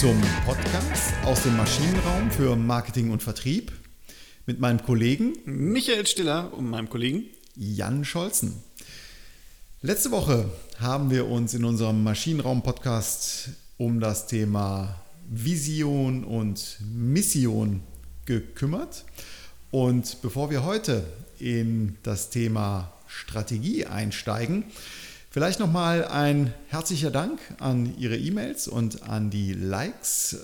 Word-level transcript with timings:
zum 0.00 0.22
Podcast 0.46 1.12
aus 1.24 1.42
dem 1.42 1.56
Maschinenraum 1.56 2.30
für 2.30 2.54
Marketing 2.54 3.10
und 3.10 3.20
Vertrieb 3.20 3.72
mit 4.46 4.60
meinem 4.60 4.80
Kollegen 4.80 5.32
Michael 5.44 6.06
Stiller 6.06 6.54
und 6.54 6.70
meinem 6.70 6.88
Kollegen 6.88 7.24
Jan 7.56 8.04
Scholzen. 8.04 8.62
Letzte 9.82 10.12
Woche 10.12 10.48
haben 10.78 11.10
wir 11.10 11.26
uns 11.26 11.52
in 11.54 11.64
unserem 11.64 12.04
Maschinenraum-Podcast 12.04 13.48
um 13.76 13.98
das 13.98 14.28
Thema 14.28 15.00
Vision 15.28 16.22
und 16.22 16.78
Mission 16.94 17.82
gekümmert. 18.24 19.04
Und 19.72 20.22
bevor 20.22 20.48
wir 20.48 20.62
heute 20.62 21.02
in 21.40 21.98
das 22.04 22.30
Thema 22.30 22.92
Strategie 23.08 23.86
einsteigen, 23.86 24.62
vielleicht 25.30 25.60
nochmal 25.60 26.06
ein 26.06 26.54
herzlicher 26.68 27.10
Dank 27.10 27.38
an 27.58 27.94
Ihre 27.98 28.16
E-Mails 28.16 28.68
und 28.68 29.02
an 29.02 29.28
die 29.30 29.52
Likes. 29.52 30.38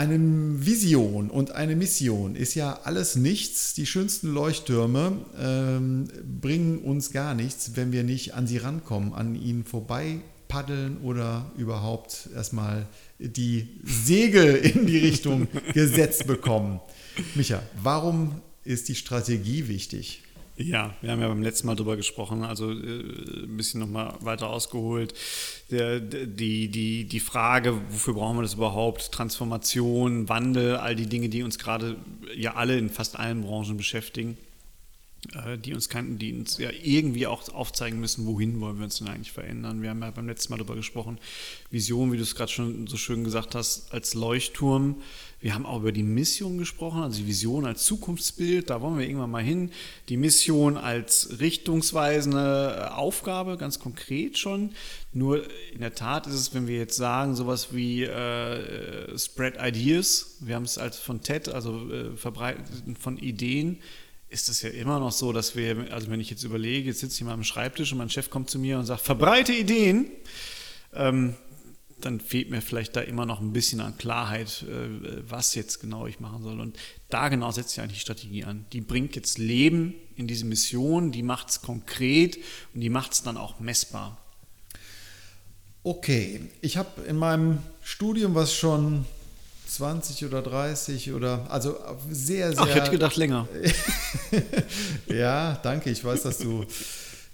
Eine 0.00 0.18
Vision 0.18 1.28
und 1.28 1.50
eine 1.50 1.76
Mission 1.76 2.34
ist 2.34 2.54
ja 2.54 2.80
alles 2.84 3.16
nichts. 3.16 3.74
Die 3.74 3.84
schönsten 3.84 4.32
Leuchttürme 4.32 5.12
ähm, 5.38 6.08
bringen 6.40 6.78
uns 6.78 7.12
gar 7.12 7.34
nichts, 7.34 7.72
wenn 7.74 7.92
wir 7.92 8.02
nicht 8.02 8.32
an 8.32 8.46
sie 8.46 8.56
rankommen, 8.56 9.12
an 9.12 9.34
ihnen 9.34 9.62
vorbei 9.62 10.22
paddeln 10.48 10.96
oder 11.02 11.50
überhaupt 11.58 12.30
erstmal 12.34 12.86
die 13.18 13.78
Segel 13.84 14.54
in 14.74 14.86
die 14.86 14.96
Richtung 14.96 15.48
gesetzt 15.74 16.26
bekommen. 16.26 16.80
Micha, 17.34 17.62
warum 17.82 18.40
ist 18.64 18.88
die 18.88 18.94
Strategie 18.94 19.68
wichtig? 19.68 20.22
Ja, 20.62 20.94
wir 21.00 21.12
haben 21.12 21.20
ja 21.22 21.28
beim 21.28 21.42
letzten 21.42 21.66
Mal 21.66 21.74
drüber 21.74 21.96
gesprochen, 21.96 22.44
also 22.44 22.70
äh, 22.70 22.74
ein 22.74 23.56
bisschen 23.56 23.80
nochmal 23.80 24.14
weiter 24.20 24.50
ausgeholt. 24.50 25.14
Der, 25.70 26.00
die, 26.00 26.68
die, 26.68 27.04
die 27.04 27.20
Frage, 27.20 27.80
wofür 27.88 28.14
brauchen 28.14 28.36
wir 28.36 28.42
das 28.42 28.54
überhaupt? 28.54 29.10
Transformation, 29.10 30.28
Wandel, 30.28 30.76
all 30.76 30.94
die 30.96 31.06
Dinge, 31.06 31.30
die 31.30 31.42
uns 31.42 31.58
gerade 31.58 31.96
ja 32.36 32.54
alle 32.54 32.76
in 32.76 32.90
fast 32.90 33.18
allen 33.18 33.40
Branchen 33.40 33.76
beschäftigen, 33.76 34.36
die 35.64 35.74
uns 35.74 35.88
kannten, 35.88 36.18
die 36.18 36.32
uns 36.32 36.56
ja 36.58 36.70
irgendwie 36.82 37.26
auch 37.26 37.46
aufzeigen 37.50 38.00
müssen, 38.00 38.26
wohin 38.26 38.60
wollen 38.60 38.78
wir 38.78 38.84
uns 38.84 38.98
denn 38.98 39.08
eigentlich 39.08 39.32
verändern. 39.32 39.82
Wir 39.82 39.90
haben 39.90 40.00
ja 40.00 40.10
beim 40.10 40.26
letzten 40.26 40.52
Mal 40.52 40.56
darüber 40.56 40.76
gesprochen, 40.76 41.18
Vision, 41.70 42.10
wie 42.12 42.16
du 42.16 42.22
es 42.22 42.34
gerade 42.34 42.50
schon 42.50 42.86
so 42.86 42.96
schön 42.96 43.22
gesagt 43.24 43.54
hast, 43.54 43.92
als 43.92 44.14
Leuchtturm 44.14 44.96
wir 45.40 45.54
haben 45.54 45.64
auch 45.64 45.78
über 45.78 45.92
die 45.92 46.02
Mission 46.02 46.58
gesprochen, 46.58 47.02
also 47.02 47.18
die 47.18 47.26
Vision 47.26 47.64
als 47.64 47.84
Zukunftsbild, 47.84 48.68
da 48.68 48.82
wollen 48.82 48.98
wir 48.98 49.06
irgendwann 49.06 49.30
mal 49.30 49.42
hin. 49.42 49.70
Die 50.10 50.18
Mission 50.18 50.76
als 50.76 51.40
richtungsweisende 51.40 52.76
äh, 52.78 52.88
Aufgabe, 52.90 53.56
ganz 53.56 53.78
konkret 53.78 54.36
schon. 54.36 54.70
Nur 55.14 55.42
in 55.72 55.80
der 55.80 55.94
Tat 55.94 56.26
ist 56.26 56.34
es, 56.34 56.54
wenn 56.54 56.66
wir 56.66 56.76
jetzt 56.76 56.96
sagen, 56.96 57.36
sowas 57.36 57.68
wie 57.72 58.04
äh, 58.04 59.18
Spread 59.18 59.54
Ideas, 59.58 60.36
wir 60.40 60.56
haben 60.56 60.64
es 60.64 60.76
als 60.76 60.98
von 60.98 61.22
TED, 61.22 61.48
also 61.48 61.90
äh, 61.90 62.16
Verbreiten 62.16 62.96
von 62.96 63.16
Ideen, 63.16 63.78
ist 64.30 64.48
es 64.48 64.62
ja 64.62 64.70
immer 64.70 65.00
noch 65.00 65.12
so, 65.12 65.32
dass 65.32 65.56
wir, 65.56 65.92
also 65.92 66.08
wenn 66.10 66.20
ich 66.20 66.30
jetzt 66.30 66.44
überlege, 66.44 66.88
jetzt 66.88 67.00
sitze 67.00 67.16
ich 67.16 67.24
mal 67.24 67.34
am 67.34 67.44
Schreibtisch 67.44 67.92
und 67.92 67.98
mein 67.98 68.10
Chef 68.10 68.30
kommt 68.30 68.48
zu 68.48 68.58
mir 68.58 68.78
und 68.78 68.86
sagt, 68.86 69.02
verbreite 69.02 69.52
Ideen. 69.52 70.10
Ähm, 70.94 71.34
dann 72.00 72.20
fehlt 72.20 72.48
mir 72.48 72.62
vielleicht 72.62 72.96
da 72.96 73.00
immer 73.00 73.26
noch 73.26 73.40
ein 73.40 73.52
bisschen 73.52 73.80
an 73.80 73.98
Klarheit, 73.98 74.62
äh, 74.62 75.28
was 75.28 75.54
jetzt 75.54 75.80
genau 75.80 76.06
ich 76.06 76.20
machen 76.20 76.42
soll. 76.42 76.60
Und 76.60 76.78
da 77.10 77.28
genau 77.28 77.50
setzt 77.50 77.70
sich 77.70 77.80
eigentlich 77.80 77.98
die 77.98 78.02
Strategie 78.02 78.44
an. 78.44 78.64
Die 78.72 78.80
bringt 78.80 79.16
jetzt 79.16 79.38
Leben 79.38 79.94
in 80.16 80.26
diese 80.26 80.46
Mission, 80.46 81.12
die 81.12 81.22
macht 81.22 81.50
es 81.50 81.60
konkret 81.60 82.38
und 82.72 82.80
die 82.80 82.88
macht 82.88 83.12
es 83.12 83.22
dann 83.22 83.36
auch 83.36 83.58
messbar. 83.60 84.16
Okay, 85.82 86.42
ich 86.60 86.76
habe 86.76 87.02
in 87.02 87.16
meinem 87.16 87.58
Studium, 87.82 88.34
was 88.34 88.54
schon 88.54 89.06
20 89.70 90.24
oder 90.24 90.42
30 90.42 91.12
oder 91.12 91.46
also 91.48 91.78
sehr, 92.10 92.52
sehr. 92.52 92.60
Ach, 92.60 92.68
ich 92.68 92.74
hätte 92.74 92.90
gedacht 92.90 93.16
länger. 93.16 93.46
ja, 95.06 95.60
danke. 95.62 95.90
Ich 95.90 96.04
weiß, 96.04 96.22
dass 96.22 96.38
du 96.38 96.64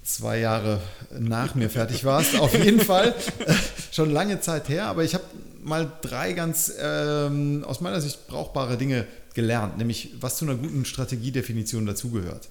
zwei 0.05 0.39
Jahre 0.41 0.81
nach 1.19 1.55
mir 1.55 1.71
fertig 1.71 2.05
warst. 2.05 2.39
Auf 2.39 2.53
jeden 2.53 2.81
Fall 2.81 3.15
schon 3.91 4.11
lange 4.11 4.41
Zeit 4.41 4.69
her, 4.69 4.87
aber 4.87 5.03
ich 5.03 5.15
habe 5.15 5.25
mal 5.63 5.91
drei 6.03 6.35
ganz 6.35 6.73
ähm, 6.79 7.65
aus 7.67 7.81
meiner 7.81 8.01
Sicht 8.01 8.27
brauchbare 8.29 8.77
Dinge 8.77 9.07
gelernt, 9.35 9.79
nämlich 9.79 10.11
was 10.21 10.37
zu 10.37 10.45
einer 10.45 10.57
guten 10.57 10.85
Strategiedefinition 10.85 11.87
dazugehört. 11.87 12.51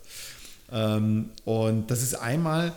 Ähm, 0.71 1.29
und 1.45 1.91
das 1.91 2.01
ist 2.01 2.15
einmal 2.15 2.73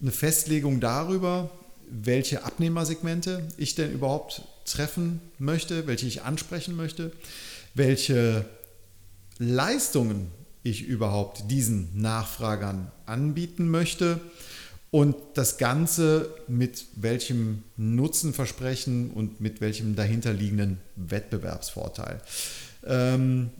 eine 0.00 0.12
Festlegung 0.12 0.80
darüber, 0.80 1.50
welche 1.90 2.44
Abnehmersegmente 2.44 3.48
ich 3.56 3.74
denn 3.74 3.92
überhaupt 3.92 4.42
treffen 4.70 5.20
möchte, 5.38 5.86
welche 5.86 6.06
ich 6.06 6.22
ansprechen 6.22 6.76
möchte, 6.76 7.12
welche 7.74 8.44
Leistungen 9.38 10.28
ich 10.62 10.82
überhaupt 10.86 11.50
diesen 11.50 12.00
Nachfragern 12.00 12.90
anbieten 13.06 13.70
möchte 13.70 14.20
und 14.90 15.16
das 15.34 15.56
Ganze 15.56 16.34
mit 16.48 16.84
welchem 16.96 17.62
Nutzenversprechen 17.76 19.10
und 19.10 19.40
mit 19.40 19.60
welchem 19.60 19.94
dahinterliegenden 19.94 20.78
Wettbewerbsvorteil. 20.96 22.20
Ähm, 22.84 23.50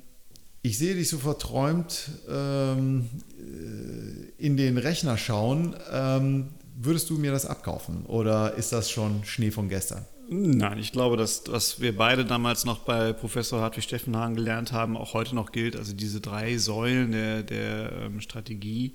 ich 0.62 0.76
sehe 0.76 0.94
dich 0.94 1.08
so 1.08 1.18
verträumt 1.18 2.10
ähm, 2.28 3.08
äh, 3.38 4.44
in 4.44 4.56
den 4.56 4.76
Rechner 4.76 5.16
schauen. 5.16 5.74
Ähm, 5.90 6.48
würdest 6.76 7.08
du 7.10 7.16
mir 7.16 7.30
das 7.30 7.46
abkaufen 7.46 8.04
oder 8.06 8.54
ist 8.54 8.72
das 8.72 8.90
schon 8.90 9.24
Schnee 9.24 9.50
von 9.50 9.68
gestern? 9.68 10.04
Nein, 10.32 10.78
ich 10.78 10.92
glaube, 10.92 11.16
dass 11.16 11.42
was 11.48 11.80
wir 11.80 11.96
beide 11.96 12.24
damals 12.24 12.64
noch 12.64 12.84
bei 12.84 13.12
Professor 13.12 13.60
Hartwig 13.60 13.82
Steffenhagen 13.82 14.36
gelernt 14.36 14.70
haben, 14.70 14.96
auch 14.96 15.12
heute 15.12 15.34
noch 15.34 15.50
gilt. 15.50 15.74
Also 15.74 15.92
diese 15.92 16.20
drei 16.20 16.56
Säulen 16.56 17.10
der, 17.10 17.42
der 17.42 17.90
ähm, 18.02 18.20
Strategie, 18.20 18.94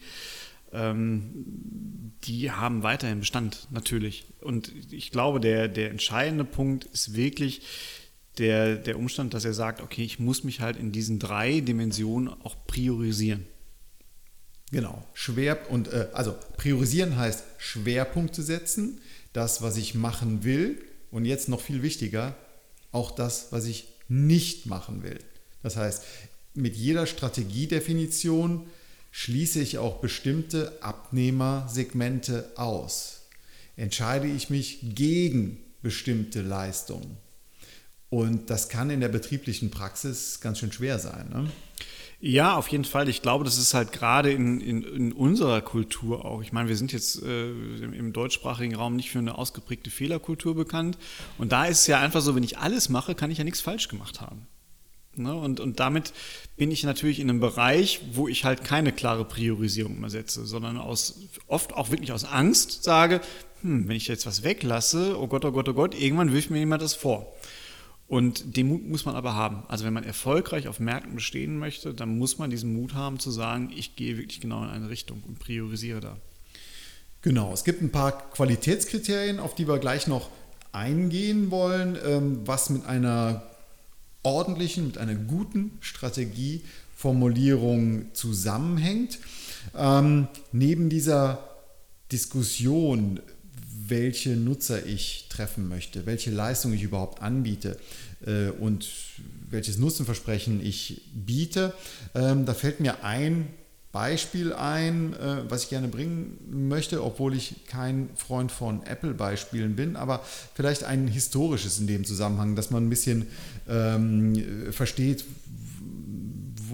ähm, 0.71 2.13
die 2.23 2.51
haben 2.51 2.83
weiterhin 2.83 3.19
Bestand, 3.19 3.67
natürlich. 3.69 4.27
Und 4.39 4.71
ich 4.93 5.11
glaube, 5.11 5.41
der, 5.41 5.67
der 5.67 5.91
entscheidende 5.91 6.45
Punkt 6.45 6.85
ist 6.85 7.15
wirklich 7.15 7.63
der, 8.37 8.77
der 8.77 8.97
Umstand, 8.97 9.33
dass 9.33 9.43
er 9.43 9.53
sagt, 9.53 9.81
okay, 9.81 10.05
ich 10.05 10.19
muss 10.19 10.45
mich 10.45 10.61
halt 10.61 10.77
in 10.77 10.93
diesen 10.93 11.19
drei 11.19 11.59
Dimensionen 11.59 12.29
auch 12.29 12.55
priorisieren. 12.65 13.45
Genau, 14.71 15.05
schwer 15.13 15.69
und 15.69 15.89
äh, 15.91 16.07
also 16.13 16.33
priorisieren 16.55 17.17
heißt 17.17 17.43
Schwerpunkte 17.57 18.41
setzen, 18.41 19.01
das, 19.33 19.61
was 19.61 19.75
ich 19.75 19.95
machen 19.95 20.45
will, 20.45 20.81
und 21.15 21.23
jetzt 21.23 21.47
noch 21.47 21.61
viel 21.61 21.81
wichtiger, 21.81 22.35
auch 22.91 23.09
das, 23.09 23.47
was 23.51 23.67
ich 23.67 23.87
nicht 24.09 24.65
machen 24.65 25.01
will. 25.01 25.17
Das 25.63 25.77
heißt, 25.77 26.03
mit 26.55 26.75
jeder 26.75 27.07
Strategiedefinition 27.07 28.67
schließe 29.11 29.61
ich 29.61 29.77
auch 29.77 30.01
bestimmte 30.01 30.73
Abnehmersegmente 30.81 32.51
aus. 32.57 33.21
Entscheide 33.77 34.27
ich 34.27 34.49
mich 34.49 34.79
gegen 34.93 35.63
bestimmte 35.81 36.41
Leistungen. 36.41 37.15
Und 38.09 38.49
das 38.49 38.67
kann 38.67 38.89
in 38.89 38.99
der 38.99 39.07
betrieblichen 39.07 39.71
Praxis 39.71 40.41
ganz 40.41 40.59
schön 40.59 40.73
schwer 40.73 40.99
sein. 40.99 41.29
Ne? 41.29 41.49
Ja, 42.19 42.55
auf 42.55 42.69
jeden 42.69 42.85
Fall. 42.85 43.09
Ich 43.09 43.21
glaube, 43.21 43.43
das 43.43 43.57
ist 43.57 43.73
halt 43.73 43.91
gerade 43.91 44.31
in, 44.31 44.61
in, 44.61 44.83
in 44.83 45.13
unserer 45.13 45.61
Kultur 45.61 46.25
auch. 46.25 46.41
Ich 46.41 46.53
meine, 46.53 46.69
wir 46.69 46.77
sind 46.77 46.91
jetzt 46.93 47.21
äh, 47.21 47.49
im 47.49 48.13
deutschsprachigen 48.13 48.75
Raum 48.75 48.95
nicht 48.95 49.11
für 49.11 49.19
eine 49.19 49.37
ausgeprägte 49.37 49.89
Fehlerkultur 49.89 50.55
bekannt. 50.55 50.97
Und 51.37 51.51
da 51.51 51.65
ist 51.65 51.81
es 51.81 51.87
ja 51.87 51.99
einfach 51.99 52.21
so, 52.21 52.35
wenn 52.35 52.43
ich 52.43 52.57
alles 52.57 52.89
mache, 52.89 53.15
kann 53.15 53.31
ich 53.31 53.37
ja 53.37 53.43
nichts 53.43 53.61
falsch 53.61 53.89
gemacht 53.89 54.21
haben. 54.21 54.47
Ne? 55.17 55.33
Und, 55.33 55.59
und 55.59 55.79
damit 55.79 56.13
bin 56.57 56.71
ich 56.71 56.83
natürlich 56.83 57.19
in 57.19 57.29
einem 57.29 57.39
Bereich, 57.39 58.01
wo 58.13 58.27
ich 58.27 58.45
halt 58.45 58.63
keine 58.63 58.91
klare 58.91 59.25
Priorisierung 59.25 59.99
mehr 59.99 60.09
setze, 60.09 60.45
sondern 60.45 60.77
aus, 60.77 61.19
oft 61.47 61.73
auch 61.73 61.91
wirklich 61.91 62.11
aus 62.11 62.25
Angst 62.25 62.83
sage, 62.83 63.21
hm, 63.61 63.87
wenn 63.87 63.95
ich 63.95 64.07
jetzt 64.07 64.25
was 64.25 64.43
weglasse, 64.43 65.17
oh 65.19 65.27
Gott, 65.27 65.45
oh 65.45 65.51
Gott, 65.51 65.69
oh 65.69 65.73
Gott, 65.73 65.99
irgendwann 65.99 66.33
wirft 66.33 66.49
mir 66.49 66.59
jemand 66.59 66.81
das 66.81 66.93
vor. 66.93 67.33
Und 68.07 68.55
den 68.55 68.67
Mut 68.67 68.87
muss 68.87 69.05
man 69.05 69.15
aber 69.15 69.33
haben. 69.33 69.63
Also 69.67 69.83
wenn 69.83 69.93
man 69.93 70.03
erfolgreich 70.03 70.67
auf 70.67 70.79
Märkten 70.79 71.15
bestehen 71.15 71.57
möchte, 71.57 71.91
dann 71.93 72.15
muss 72.17 72.37
man 72.37 72.51
diesen 72.51 72.73
Mut 72.73 72.93
haben 72.93 73.19
zu 73.19 73.31
sagen, 73.31 73.71
ich 73.75 73.95
gehe 73.95 74.17
wirklich 74.17 74.41
genau 74.41 74.63
in 74.63 74.69
eine 74.69 74.89
Richtung 74.89 75.23
und 75.27 75.39
priorisiere 75.39 76.01
da. 76.01 76.17
Genau, 77.23 77.51
es 77.51 77.63
gibt 77.63 77.81
ein 77.81 77.91
paar 77.91 78.29
Qualitätskriterien, 78.31 79.39
auf 79.39 79.55
die 79.55 79.67
wir 79.67 79.79
gleich 79.79 80.05
noch 80.05 80.29
eingehen 80.71 81.49
wollen, 81.49 81.97
ähm, 82.05 82.41
was 82.45 82.69
mit 82.69 82.85
einer 82.85 83.41
ordentlichen, 84.21 84.85
mit 84.85 84.99
einer 84.99 85.15
guten 85.15 85.71
Strategieformulierung 85.79 88.13
zusammenhängt. 88.13 89.17
Ähm, 89.75 90.27
neben 90.51 90.89
dieser 90.89 91.39
Diskussion, 92.11 93.19
welche 93.87 94.31
Nutzer 94.31 94.85
ich 94.85 95.27
treffen 95.29 95.67
möchte, 95.67 96.05
welche 96.05 96.31
Leistung 96.31 96.73
ich 96.73 96.83
überhaupt 96.83 97.21
anbiete 97.21 97.77
äh, 98.25 98.49
und 98.49 98.87
welches 99.49 99.77
Nutzenversprechen 99.77 100.65
ich 100.65 101.01
biete. 101.13 101.73
Ähm, 102.13 102.45
da 102.45 102.53
fällt 102.53 102.79
mir 102.79 103.03
ein 103.03 103.47
Beispiel 103.95 104.51
ein, 104.51 105.13
äh, 105.13 105.49
was 105.49 105.63
ich 105.63 105.69
gerne 105.69 105.87
bringen 105.87 106.37
möchte, 106.51 107.01
obwohl 107.01 107.33
ich 107.33 107.65
kein 107.65 108.09
Freund 108.15 108.51
von 108.51 108.85
Apple-Beispielen 108.85 109.77
bin, 109.77 109.95
aber 109.95 110.21
vielleicht 110.53 110.83
ein 110.83 111.07
historisches 111.07 111.79
in 111.79 111.87
dem 111.87 112.03
Zusammenhang, 112.03 112.57
dass 112.57 112.71
man 112.71 112.85
ein 112.85 112.89
bisschen 112.89 113.27
ähm, 113.69 114.73
versteht, 114.73 115.23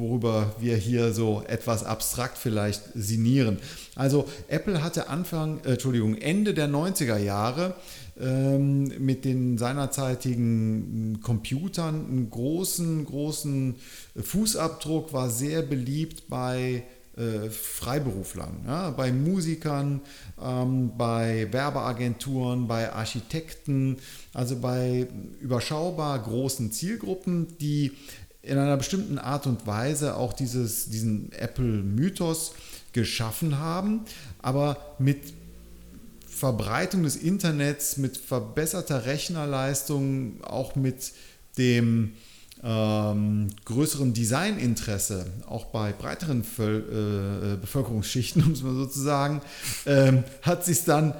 worüber 0.02 0.54
wir 0.60 0.76
hier 0.76 1.14
so 1.14 1.44
etwas 1.48 1.86
abstrakt 1.86 2.38
vielleicht 2.38 2.82
sinnieren. 2.94 3.60
Also 3.96 4.28
Apple 4.50 4.84
hatte 4.84 5.08
Anfang, 5.08 5.62
äh, 5.64 5.74
Entschuldigung, 5.74 6.16
Ende 6.16 6.54
der 6.54 6.68
90er 6.68 7.18
Jahre 7.18 7.76
ähm, 8.20 8.92
mit 9.00 9.24
den 9.24 9.58
seinerzeitigen 9.58 11.20
Computern 11.22 12.06
einen 12.06 12.30
großen, 12.30 13.06
großen 13.06 13.76
Fußabdruck, 14.16 15.14
war 15.14 15.30
sehr 15.30 15.62
beliebt 15.62 16.28
bei 16.28 16.84
äh, 17.18 17.50
Freiberuflern, 17.50 18.64
ja, 18.66 18.90
bei 18.92 19.12
Musikern, 19.12 20.02
ähm, 20.42 20.92
bei 20.98 21.48
Werbeagenturen, 21.52 22.68
bei 22.68 22.92
Architekten, 22.92 23.98
also 24.34 24.58
bei 24.58 25.08
überschaubar 25.42 26.18
großen 26.20 26.72
Zielgruppen, 26.72 27.58
die 27.60 27.92
in 28.44 28.58
einer 28.58 28.78
bestimmten 28.78 29.18
Art 29.18 29.46
und 29.46 29.68
Weise 29.68 30.18
auch 30.18 30.34
dieses, 30.34 30.90
diesen 30.90 31.32
Apple-Mythos 31.34 32.54
geschaffen 32.94 33.60
haben, 33.60 34.02
aber 34.42 34.96
mit 35.00 35.34
Verbreitung 36.28 37.04
des 37.04 37.18
Internets, 37.18 37.98
mit 37.98 38.18
verbesserter 38.18 39.06
Rechnerleistung, 39.06 40.44
auch 40.44 40.76
mit 40.76 41.12
dem 41.58 42.14
ähm, 42.64 43.48
größeren 43.66 44.14
Designinteresse, 44.14 45.28
auch 45.48 45.66
bei 45.66 45.92
breiteren 45.92 46.44
Völ 46.44 47.54
äh, 47.54 47.58
Bevölkerungsschichten, 47.58 48.44
um 48.46 48.52
es 48.54 48.64
mal 48.64 48.74
so 48.74 48.86
zu 48.88 49.02
sagen, 49.02 49.42
ähm, 49.86 50.24
hat 50.42 50.66
sich 50.66 50.84
dann 50.84 51.14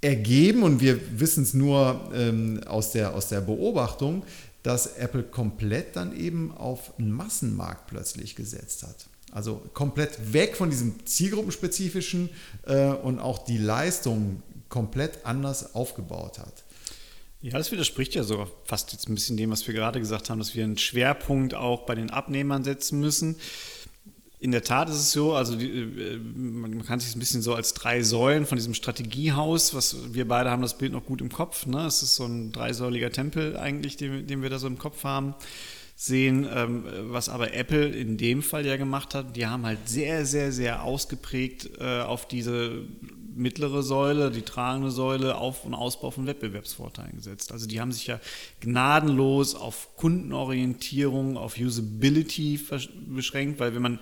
ergeben, 0.00 0.62
und 0.62 0.80
wir 0.80 1.20
wissen 1.20 1.42
es 1.42 1.54
nur 1.54 2.10
ähm, 2.14 2.60
aus, 2.66 2.92
der, 2.92 3.14
aus 3.14 3.28
der 3.28 3.40
Beobachtung, 3.40 4.24
dass 4.62 4.96
Apple 4.96 5.22
komplett 5.22 5.96
dann 5.96 6.16
eben 6.16 6.52
auf 6.56 6.98
einen 6.98 7.12
Massenmarkt 7.12 7.86
plötzlich 7.86 8.36
gesetzt 8.36 8.82
hat. 8.82 9.06
Also 9.32 9.62
komplett 9.74 10.32
weg 10.32 10.56
von 10.56 10.70
diesem 10.70 11.06
zielgruppenspezifischen 11.06 12.30
äh, 12.66 12.86
und 12.88 13.20
auch 13.20 13.44
die 13.44 13.58
Leistung 13.58 14.42
komplett 14.68 15.24
anders 15.24 15.74
aufgebaut 15.74 16.38
hat. 16.38 16.64
Ja, 17.42 17.52
das 17.56 17.72
widerspricht 17.72 18.14
ja 18.14 18.22
sogar 18.22 18.48
fast 18.64 18.92
jetzt 18.92 19.08
ein 19.08 19.14
bisschen 19.14 19.36
dem, 19.36 19.50
was 19.50 19.66
wir 19.66 19.72
gerade 19.72 19.98
gesagt 19.98 20.28
haben, 20.28 20.38
dass 20.38 20.54
wir 20.54 20.64
einen 20.64 20.76
Schwerpunkt 20.76 21.54
auch 21.54 21.86
bei 21.86 21.94
den 21.94 22.10
Abnehmern 22.10 22.64
setzen 22.64 23.00
müssen. 23.00 23.36
In 24.42 24.52
der 24.52 24.62
Tat 24.62 24.88
ist 24.88 24.96
es 24.96 25.12
so, 25.12 25.34
also 25.34 25.54
die, 25.54 25.68
äh, 25.68 26.18
man 26.18 26.82
kann 26.84 26.98
sich 26.98 27.14
ein 27.14 27.18
bisschen 27.18 27.42
so 27.42 27.54
als 27.54 27.74
drei 27.74 28.02
Säulen 28.02 28.46
von 28.46 28.56
diesem 28.56 28.72
Strategiehaus, 28.72 29.74
was 29.74 30.14
wir 30.14 30.26
beide 30.26 30.50
haben 30.50 30.62
das 30.62 30.78
Bild 30.78 30.92
noch 30.92 31.04
gut 31.04 31.20
im 31.20 31.30
Kopf. 31.30 31.66
Ne? 31.66 31.84
Es 31.86 32.02
ist 32.02 32.16
so 32.16 32.24
ein 32.24 32.50
dreisäuliger 32.50 33.10
Tempel 33.10 33.58
eigentlich, 33.58 33.98
den, 33.98 34.26
den 34.26 34.42
wir 34.42 34.48
da 34.48 34.58
so 34.58 34.66
im 34.66 34.78
Kopf 34.78 35.04
haben 35.04 35.34
sehen, 36.02 36.48
ähm, 36.50 36.84
was 37.10 37.28
aber 37.28 37.52
Apple 37.52 37.86
in 37.88 38.16
dem 38.16 38.42
Fall 38.42 38.64
ja 38.64 38.78
gemacht 38.78 39.14
hat. 39.14 39.36
Die 39.36 39.46
haben 39.46 39.66
halt 39.66 39.86
sehr, 39.86 40.24
sehr, 40.24 40.50
sehr 40.50 40.82
ausgeprägt 40.82 41.72
äh, 41.78 42.00
auf 42.00 42.26
diese 42.26 42.86
mittlere 43.34 43.82
Säule, 43.82 44.30
die 44.30 44.40
tragende 44.40 44.90
Säule, 44.90 45.36
Auf- 45.36 45.66
und 45.66 45.74
Ausbau 45.74 46.10
von 46.10 46.26
Wettbewerbsvorteilen 46.26 47.16
gesetzt. 47.16 47.52
Also 47.52 47.66
die 47.66 47.82
haben 47.82 47.92
sich 47.92 48.06
ja 48.06 48.18
gnadenlos 48.60 49.54
auf 49.54 49.94
Kundenorientierung, 49.96 51.36
auf 51.36 51.58
Usability 51.58 52.58
beschränkt, 53.06 53.60
weil 53.60 53.74
wenn 53.74 53.82
man 53.82 53.98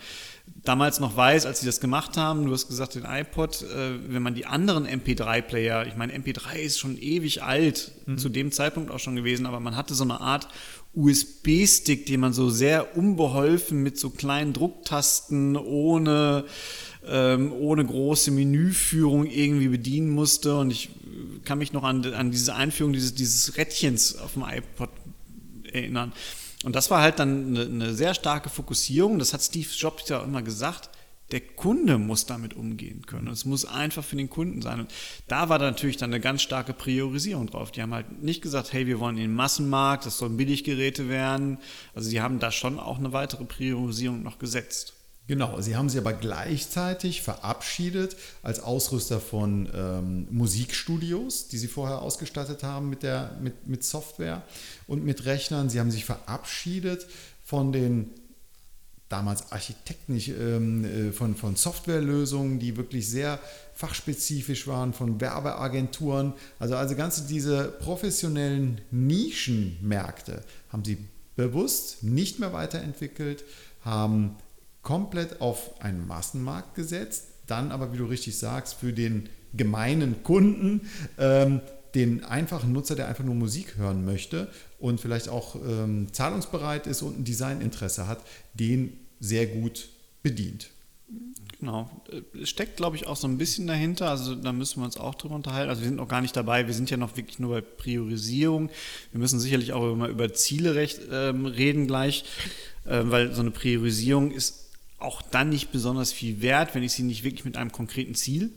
damals 0.64 1.00
noch 1.00 1.16
weiß, 1.16 1.46
als 1.46 1.60
sie 1.60 1.66
das 1.66 1.80
gemacht 1.80 2.16
haben, 2.16 2.46
du 2.46 2.52
hast 2.52 2.68
gesagt, 2.68 2.94
den 2.94 3.04
iPod, 3.04 3.62
äh, 3.62 3.98
wenn 4.08 4.22
man 4.22 4.34
die 4.34 4.46
anderen 4.46 4.86
MP3-Player, 4.86 5.86
ich 5.86 5.96
meine, 5.96 6.16
MP3 6.16 6.56
ist 6.56 6.78
schon 6.78 6.96
ewig 6.96 7.42
alt, 7.42 7.92
mhm. 8.06 8.18
zu 8.18 8.28
dem 8.28 8.52
Zeitpunkt 8.52 8.90
auch 8.90 8.98
schon 8.98 9.16
gewesen, 9.16 9.46
aber 9.46 9.60
man 9.60 9.76
hatte 9.76 9.94
so 9.94 10.04
eine 10.04 10.20
Art 10.20 10.48
USB-Stick, 10.98 12.06
den 12.06 12.20
man 12.20 12.32
so 12.32 12.50
sehr 12.50 12.96
unbeholfen 12.96 13.82
mit 13.82 13.98
so 13.98 14.10
kleinen 14.10 14.52
Drucktasten 14.52 15.56
ohne 15.56 16.44
ähm, 17.08 17.52
ohne 17.52 17.84
große 17.84 18.30
Menüführung 18.30 19.26
irgendwie 19.26 19.68
bedienen 19.68 20.10
musste. 20.10 20.58
Und 20.58 20.70
ich 20.70 20.90
kann 21.44 21.58
mich 21.58 21.72
noch 21.72 21.84
an, 21.84 22.04
an 22.12 22.30
diese 22.30 22.54
Einführung 22.54 22.92
dieses, 22.92 23.14
dieses 23.14 23.56
Rädchens 23.56 24.16
auf 24.16 24.34
dem 24.34 24.42
iPod 24.42 24.90
erinnern. 25.72 26.12
Und 26.64 26.74
das 26.74 26.90
war 26.90 27.00
halt 27.00 27.18
dann 27.18 27.56
eine, 27.56 27.62
eine 27.62 27.94
sehr 27.94 28.14
starke 28.14 28.50
Fokussierung. 28.50 29.18
Das 29.18 29.32
hat 29.32 29.42
Steve 29.42 29.68
Jobs 29.76 30.08
ja 30.08 30.22
immer 30.22 30.42
gesagt 30.42 30.90
der 31.30 31.40
Kunde 31.40 31.98
muss 31.98 32.26
damit 32.26 32.54
umgehen 32.54 33.04
können. 33.06 33.28
Es 33.28 33.44
muss 33.44 33.64
einfach 33.64 34.04
für 34.04 34.16
den 34.16 34.30
Kunden 34.30 34.62
sein. 34.62 34.80
Und 34.80 34.90
da 35.26 35.48
war 35.48 35.58
da 35.58 35.66
natürlich 35.66 35.98
dann 35.98 36.10
eine 36.10 36.20
ganz 36.20 36.42
starke 36.42 36.72
Priorisierung 36.72 37.46
drauf. 37.48 37.70
Die 37.70 37.82
haben 37.82 37.92
halt 37.92 38.22
nicht 38.22 38.40
gesagt, 38.40 38.72
hey, 38.72 38.86
wir 38.86 38.98
wollen 38.98 39.16
den 39.16 39.34
Massenmarkt, 39.34 40.06
das 40.06 40.18
sollen 40.18 40.36
Billiggeräte 40.36 41.08
werden. 41.08 41.58
Also 41.94 42.10
die 42.10 42.20
haben 42.20 42.38
da 42.38 42.50
schon 42.50 42.80
auch 42.80 42.98
eine 42.98 43.12
weitere 43.12 43.44
Priorisierung 43.44 44.22
noch 44.22 44.38
gesetzt. 44.38 44.94
Genau, 45.26 45.60
sie 45.60 45.76
haben 45.76 45.90
sie 45.90 45.98
aber 45.98 46.14
gleichzeitig 46.14 47.20
verabschiedet 47.20 48.16
als 48.42 48.60
Ausrüster 48.60 49.20
von 49.20 49.68
ähm, 49.74 50.26
Musikstudios, 50.30 51.48
die 51.48 51.58
sie 51.58 51.68
vorher 51.68 52.00
ausgestattet 52.00 52.62
haben 52.62 52.88
mit, 52.88 53.02
der, 53.02 53.36
mit, 53.42 53.66
mit 53.66 53.84
Software 53.84 54.42
und 54.86 55.04
mit 55.04 55.26
Rechnern. 55.26 55.68
Sie 55.68 55.80
haben 55.80 55.90
sich 55.90 56.06
verabschiedet 56.06 57.06
von 57.44 57.72
den 57.72 58.14
damals 59.08 59.52
Architekten, 59.52 60.14
nicht, 60.14 60.28
ähm, 60.28 60.84
äh, 60.84 61.12
von, 61.12 61.34
von 61.34 61.56
Softwarelösungen, 61.56 62.58
die 62.58 62.76
wirklich 62.76 63.08
sehr 63.08 63.38
fachspezifisch 63.74 64.66
waren, 64.66 64.92
von 64.92 65.20
Werbeagenturen. 65.20 66.34
Also, 66.58 66.76
also 66.76 66.94
ganze 66.94 67.26
diese 67.26 67.64
professionellen 67.64 68.80
Nischenmärkte 68.90 70.42
haben 70.70 70.84
sie 70.84 70.98
bewusst 71.36 72.02
nicht 72.02 72.38
mehr 72.38 72.52
weiterentwickelt, 72.52 73.44
haben 73.82 74.36
komplett 74.82 75.40
auf 75.40 75.80
einen 75.80 76.06
Massenmarkt 76.06 76.74
gesetzt, 76.74 77.28
dann 77.46 77.72
aber, 77.72 77.92
wie 77.92 77.98
du 77.98 78.04
richtig 78.04 78.38
sagst, 78.38 78.74
für 78.74 78.92
den 78.92 79.28
gemeinen 79.54 80.22
Kunden, 80.22 80.88
ähm, 81.18 81.60
den 81.94 82.24
einfachen 82.24 82.72
Nutzer, 82.72 82.96
der 82.96 83.08
einfach 83.08 83.24
nur 83.24 83.34
Musik 83.34 83.76
hören 83.76 84.04
möchte 84.04 84.48
und 84.78 85.00
vielleicht 85.00 85.28
auch 85.28 85.56
ähm, 85.56 86.12
zahlungsbereit 86.12 86.86
ist 86.86 87.02
und 87.02 87.20
ein 87.20 87.24
Designinteresse 87.24 88.06
hat, 88.06 88.20
den 88.54 88.98
sehr 89.20 89.46
gut 89.46 89.88
bedient. 90.22 90.70
Genau. 91.60 91.90
Es 92.40 92.50
steckt, 92.50 92.76
glaube 92.76 92.96
ich, 92.96 93.06
auch 93.06 93.16
so 93.16 93.26
ein 93.26 93.38
bisschen 93.38 93.66
dahinter. 93.66 94.10
Also 94.10 94.34
da 94.34 94.52
müssen 94.52 94.80
wir 94.80 94.84
uns 94.84 94.96
auch 94.96 95.14
drüber 95.14 95.34
unterhalten. 95.34 95.70
Also 95.70 95.82
wir 95.82 95.88
sind 95.88 95.96
noch 95.96 96.08
gar 96.08 96.20
nicht 96.20 96.36
dabei. 96.36 96.66
Wir 96.66 96.74
sind 96.74 96.90
ja 96.90 96.96
noch 96.96 97.16
wirklich 97.16 97.38
nur 97.38 97.50
bei 97.50 97.60
Priorisierung. 97.60 98.70
Wir 99.10 99.18
müssen 99.18 99.40
sicherlich 99.40 99.72
auch 99.72 99.92
immer 99.92 100.08
über 100.08 100.32
Ziele 100.32 100.74
recht, 100.74 101.00
ähm, 101.10 101.46
reden 101.46 101.86
gleich, 101.86 102.24
äh, 102.84 103.00
weil 103.04 103.34
so 103.34 103.40
eine 103.40 103.50
Priorisierung 103.50 104.30
ist 104.30 104.70
auch 104.98 105.22
dann 105.22 105.48
nicht 105.48 105.72
besonders 105.72 106.12
viel 106.12 106.42
wert, 106.42 106.74
wenn 106.74 106.82
ich 106.82 106.92
sie 106.92 107.02
nicht 107.02 107.24
wirklich 107.24 107.44
mit 107.44 107.56
einem 107.56 107.72
konkreten 107.72 108.14
Ziel 108.14 108.50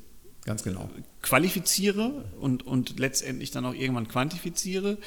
Ganz 0.46 0.64
genau. 0.64 0.90
qualifiziere 1.22 2.26
und, 2.40 2.66
und 2.66 3.00
letztendlich 3.00 3.52
dann 3.52 3.66
auch 3.66 3.74
irgendwann 3.74 4.08
quantifiziere. 4.08 4.98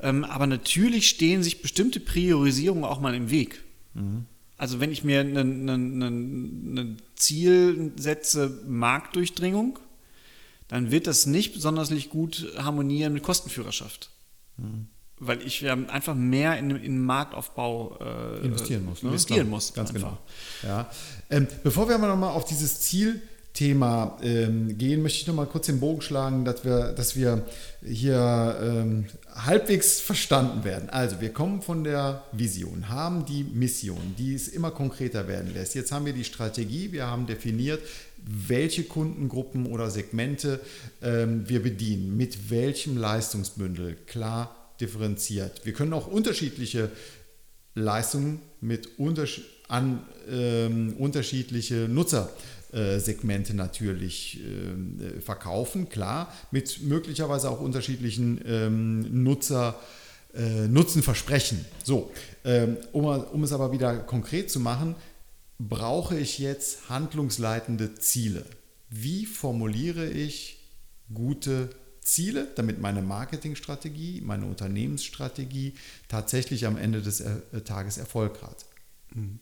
Ähm, 0.00 0.24
aber 0.24 0.46
natürlich 0.46 1.08
stehen 1.08 1.42
sich 1.42 1.62
bestimmte 1.62 2.00
Priorisierungen 2.00 2.84
auch 2.84 3.00
mal 3.00 3.14
im 3.14 3.30
Weg. 3.30 3.62
Mhm. 3.94 4.26
Also 4.58 4.80
wenn 4.80 4.92
ich 4.92 5.04
mir 5.04 5.20
ein 5.20 6.96
Ziel 7.16 7.92
setze, 7.96 8.60
Marktdurchdringung, 8.66 9.78
dann 10.66 10.90
wird 10.90 11.06
das 11.06 11.24
nicht 11.26 11.54
besonders 11.54 11.90
gut 12.10 12.52
harmonieren 12.58 13.14
mit 13.14 13.22
Kostenführerschaft. 13.22 14.10
Mhm 14.58 14.88
weil 15.20 15.42
ich 15.42 15.68
einfach 15.68 16.14
mehr 16.14 16.58
in, 16.58 16.68
den 16.68 17.04
Marktaufbau 17.04 17.98
äh, 18.00 18.46
investieren 18.46 18.84
muss. 18.84 19.02
Ne? 19.02 19.08
Investieren 19.08 19.50
muss. 19.50 19.74
Ganz 19.74 19.94
einfach. 19.94 20.18
genau. 20.62 20.72
Ja. 20.74 20.90
Ähm, 21.30 21.48
bevor 21.62 21.88
wir 21.88 21.96
aber 21.96 22.08
nochmal 22.08 22.30
auf 22.30 22.44
dieses 22.44 22.80
Zielthema 23.58 24.16
ähm, 24.22 24.78
gehen, 24.78 25.02
möchte 25.02 25.20
ich 25.20 25.26
nochmal 25.26 25.46
kurz 25.46 25.66
den 25.66 25.80
Bogen 25.80 26.00
schlagen, 26.00 26.44
dass 26.44 26.64
wir, 26.64 26.92
dass 26.92 27.16
wir 27.16 27.44
hier 27.84 28.56
ähm, 28.62 29.06
halbwegs 29.34 30.00
verstanden 30.00 30.62
werden. 30.62 30.88
Also 30.90 31.20
wir 31.20 31.32
kommen 31.32 31.60
von 31.60 31.82
der 31.82 32.22
Vision, 32.30 32.88
haben 32.88 33.24
die 33.26 33.42
Mission, 33.42 34.14
die 34.16 34.34
es 34.34 34.46
immer 34.46 34.70
konkreter 34.70 35.26
werden 35.26 35.52
lässt. 35.52 35.74
Jetzt 35.74 35.90
haben 35.90 36.06
wir 36.06 36.12
die 36.12 36.24
Strategie, 36.24 36.92
wir 36.92 37.08
haben 37.08 37.26
definiert, 37.26 37.80
welche 38.24 38.84
Kundengruppen 38.84 39.66
oder 39.66 39.90
Segmente 39.90 40.60
ähm, 41.02 41.48
wir 41.48 41.60
bedienen, 41.60 42.16
mit 42.16 42.50
welchem 42.50 42.96
Leistungsbündel. 42.96 43.96
Klar, 44.06 44.54
differenziert. 44.80 45.64
Wir 45.64 45.72
können 45.72 45.92
auch 45.92 46.06
unterschiedliche 46.06 46.90
Leistungen 47.74 48.40
mit 48.60 48.98
unterschied 48.98 49.44
an 49.68 50.00
ähm, 50.30 50.94
unterschiedliche 50.98 51.88
Nutzer 51.88 52.30
äh, 52.72 52.98
Segmente 52.98 53.54
natürlich 53.54 54.40
äh, 54.40 55.20
verkaufen, 55.20 55.88
klar, 55.88 56.32
mit 56.50 56.82
möglicherweise 56.82 57.50
auch 57.50 57.60
unterschiedlichen 57.60 58.40
ähm, 58.46 59.22
Nutzer. 59.24 59.78
Äh, 60.34 60.68
Nutzenversprechen. 60.68 61.64
So, 61.82 62.12
ähm, 62.44 62.76
um, 62.92 63.06
um 63.06 63.42
es 63.44 63.52
aber 63.52 63.72
wieder 63.72 63.96
konkret 63.96 64.50
zu 64.50 64.60
machen, 64.60 64.94
brauche 65.58 66.18
ich 66.18 66.38
jetzt 66.38 66.90
handlungsleitende 66.90 67.94
Ziele? 67.94 68.44
Wie 68.90 69.26
formuliere 69.26 70.06
ich 70.06 70.58
gute 71.12 71.70
Ziele, 72.00 72.48
damit 72.54 72.80
meine 72.80 73.02
Marketingstrategie, 73.02 74.20
meine 74.20 74.46
Unternehmensstrategie 74.46 75.74
tatsächlich 76.08 76.66
am 76.66 76.76
Ende 76.76 77.02
des 77.02 77.20
äh, 77.20 77.60
Tages 77.64 77.98
Erfolg 77.98 78.42
hat? 78.42 78.66
Mhm. 79.14 79.40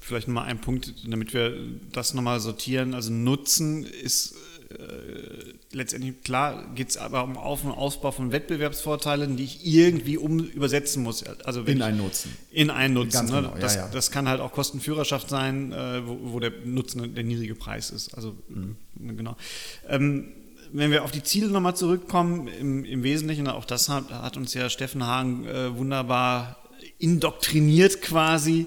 Vielleicht 0.00 0.28
nochmal 0.28 0.46
ein 0.46 0.60
Punkt, 0.60 0.94
damit 1.06 1.34
wir 1.34 1.56
das 1.92 2.14
nochmal 2.14 2.40
sortieren. 2.40 2.94
Also 2.94 3.12
Nutzen 3.12 3.84
ist 3.84 4.34
äh, 4.70 5.54
letztendlich 5.72 6.22
klar, 6.22 6.64
geht 6.74 6.90
es 6.90 6.96
aber 6.96 7.24
um 7.24 7.36
Auf- 7.36 7.64
und 7.64 7.72
Ausbau 7.72 8.12
von 8.12 8.30
Wettbewerbsvorteilen, 8.32 9.36
die 9.36 9.44
ich 9.44 9.66
irgendwie 9.66 10.16
um 10.16 10.40
übersetzen 10.40 11.02
muss. 11.02 11.24
Also 11.24 11.62
in 11.62 11.82
einen 11.82 11.98
Nutzen. 11.98 12.36
In 12.52 12.70
einen 12.70 12.94
Nutzen. 12.94 13.26
Ne? 13.26 13.32
genau, 13.32 13.54
das, 13.60 13.74
ja, 13.74 13.82
ja. 13.82 13.88
das 13.92 14.10
kann 14.10 14.28
halt 14.28 14.40
auch 14.40 14.52
Kostenführerschaft 14.52 15.28
sein, 15.28 15.72
äh, 15.72 16.06
wo, 16.06 16.18
wo, 16.32 16.40
der 16.40 16.52
Nutzen 16.64 17.14
der 17.14 17.24
niedrige 17.24 17.54
Preis 17.54 17.90
ist. 17.90 18.14
Also 18.14 18.36
mhm. 18.48 18.76
genau. 19.16 19.36
Ähm, 19.88 20.28
wenn 20.72 20.92
wir 20.92 21.02
auf 21.02 21.10
die 21.10 21.22
Ziele 21.24 21.48
nochmal 21.48 21.74
zurückkommen, 21.74 22.46
im, 22.46 22.84
im 22.84 23.02
Wesentlichen, 23.02 23.48
auch 23.48 23.64
das 23.64 23.88
hat, 23.88 24.10
hat 24.10 24.36
uns 24.36 24.54
ja 24.54 24.70
Steffen 24.70 25.04
Hagen 25.04 25.46
äh, 25.46 25.76
wunderbar 25.76 26.58
indoktriniert 26.98 28.02
quasi 28.02 28.66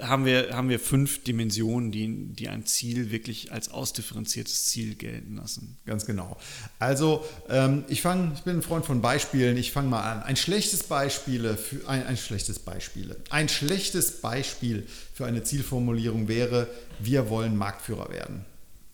haben 0.00 0.24
wir, 0.24 0.50
haben 0.56 0.68
wir 0.68 0.78
fünf 0.78 1.22
Dimensionen, 1.24 1.92
die, 1.92 2.32
die 2.34 2.48
ein 2.48 2.66
Ziel 2.66 3.10
wirklich 3.10 3.52
als 3.52 3.70
ausdifferenziertes 3.70 4.66
Ziel 4.66 4.94
gelten 4.94 5.36
lassen. 5.36 5.78
Ganz 5.86 6.06
genau. 6.06 6.36
Also 6.78 7.24
ähm, 7.48 7.84
ich 7.88 8.02
fange, 8.02 8.32
ich 8.34 8.42
bin 8.42 8.56
ein 8.56 8.62
Freund 8.62 8.84
von 8.84 9.00
Beispielen. 9.00 9.56
Ich 9.56 9.72
fange 9.72 9.88
mal 9.88 10.02
an. 10.02 10.22
Ein 10.22 10.36
schlechtes 10.36 10.82
Beispiel 10.84 11.56
für 11.56 11.88
ein, 11.88 12.06
ein 12.06 12.16
schlechtes 12.16 12.58
Beispiel. 12.58 13.16
Ein 13.30 13.48
schlechtes 13.48 14.20
Beispiel 14.20 14.86
für 15.14 15.26
eine 15.26 15.42
Zielformulierung 15.42 16.28
wäre: 16.28 16.68
Wir 16.98 17.30
wollen 17.30 17.56
Marktführer 17.56 18.10
werden. 18.10 18.44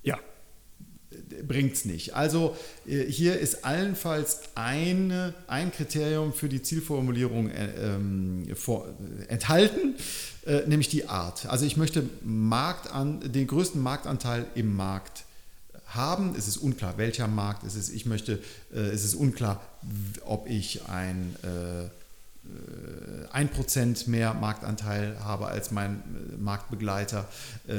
Ja 0.03 0.19
bringt 1.47 1.75
es 1.75 1.85
nicht. 1.85 2.15
Also 2.15 2.57
äh, 2.87 3.05
hier 3.05 3.39
ist 3.39 3.65
allenfalls 3.65 4.41
eine, 4.55 5.35
ein 5.47 5.73
Kriterium 5.73 6.33
für 6.33 6.49
die 6.49 6.63
Zielformulierung 6.63 7.51
äh, 7.51 7.95
ähm, 7.95 8.47
vor, 8.55 8.89
äh, 8.89 9.33
enthalten, 9.33 9.97
äh, 10.47 10.63
nämlich 10.67 10.89
die 10.89 11.09
Art. 11.09 11.47
Also 11.47 11.67
ich 11.67 11.77
möchte 11.77 12.09
Marktan, 12.23 13.33
den 13.33 13.47
größten 13.47 13.81
Marktanteil 13.81 14.47
im 14.55 14.75
Markt 14.75 15.25
haben. 15.87 16.35
Es 16.37 16.49
ist 16.49 16.57
unklar, 16.57 16.99
welcher 16.99 17.29
Markt 17.29 17.65
es 17.65 17.75
ist. 17.75 17.91
Ich 17.91 18.07
möchte, 18.07 18.41
äh, 18.73 18.79
es 18.79 19.05
ist 19.05 19.15
unklar, 19.15 19.63
ob 20.25 20.49
ich 20.49 20.89
ein 20.89 21.37
äh, 21.43 21.89
1% 23.33 24.11
mehr 24.11 24.35
Marktanteil 24.35 25.19
habe 25.21 25.47
als 25.47 25.71
mein 25.71 26.03
Marktbegleiter, 26.39 27.29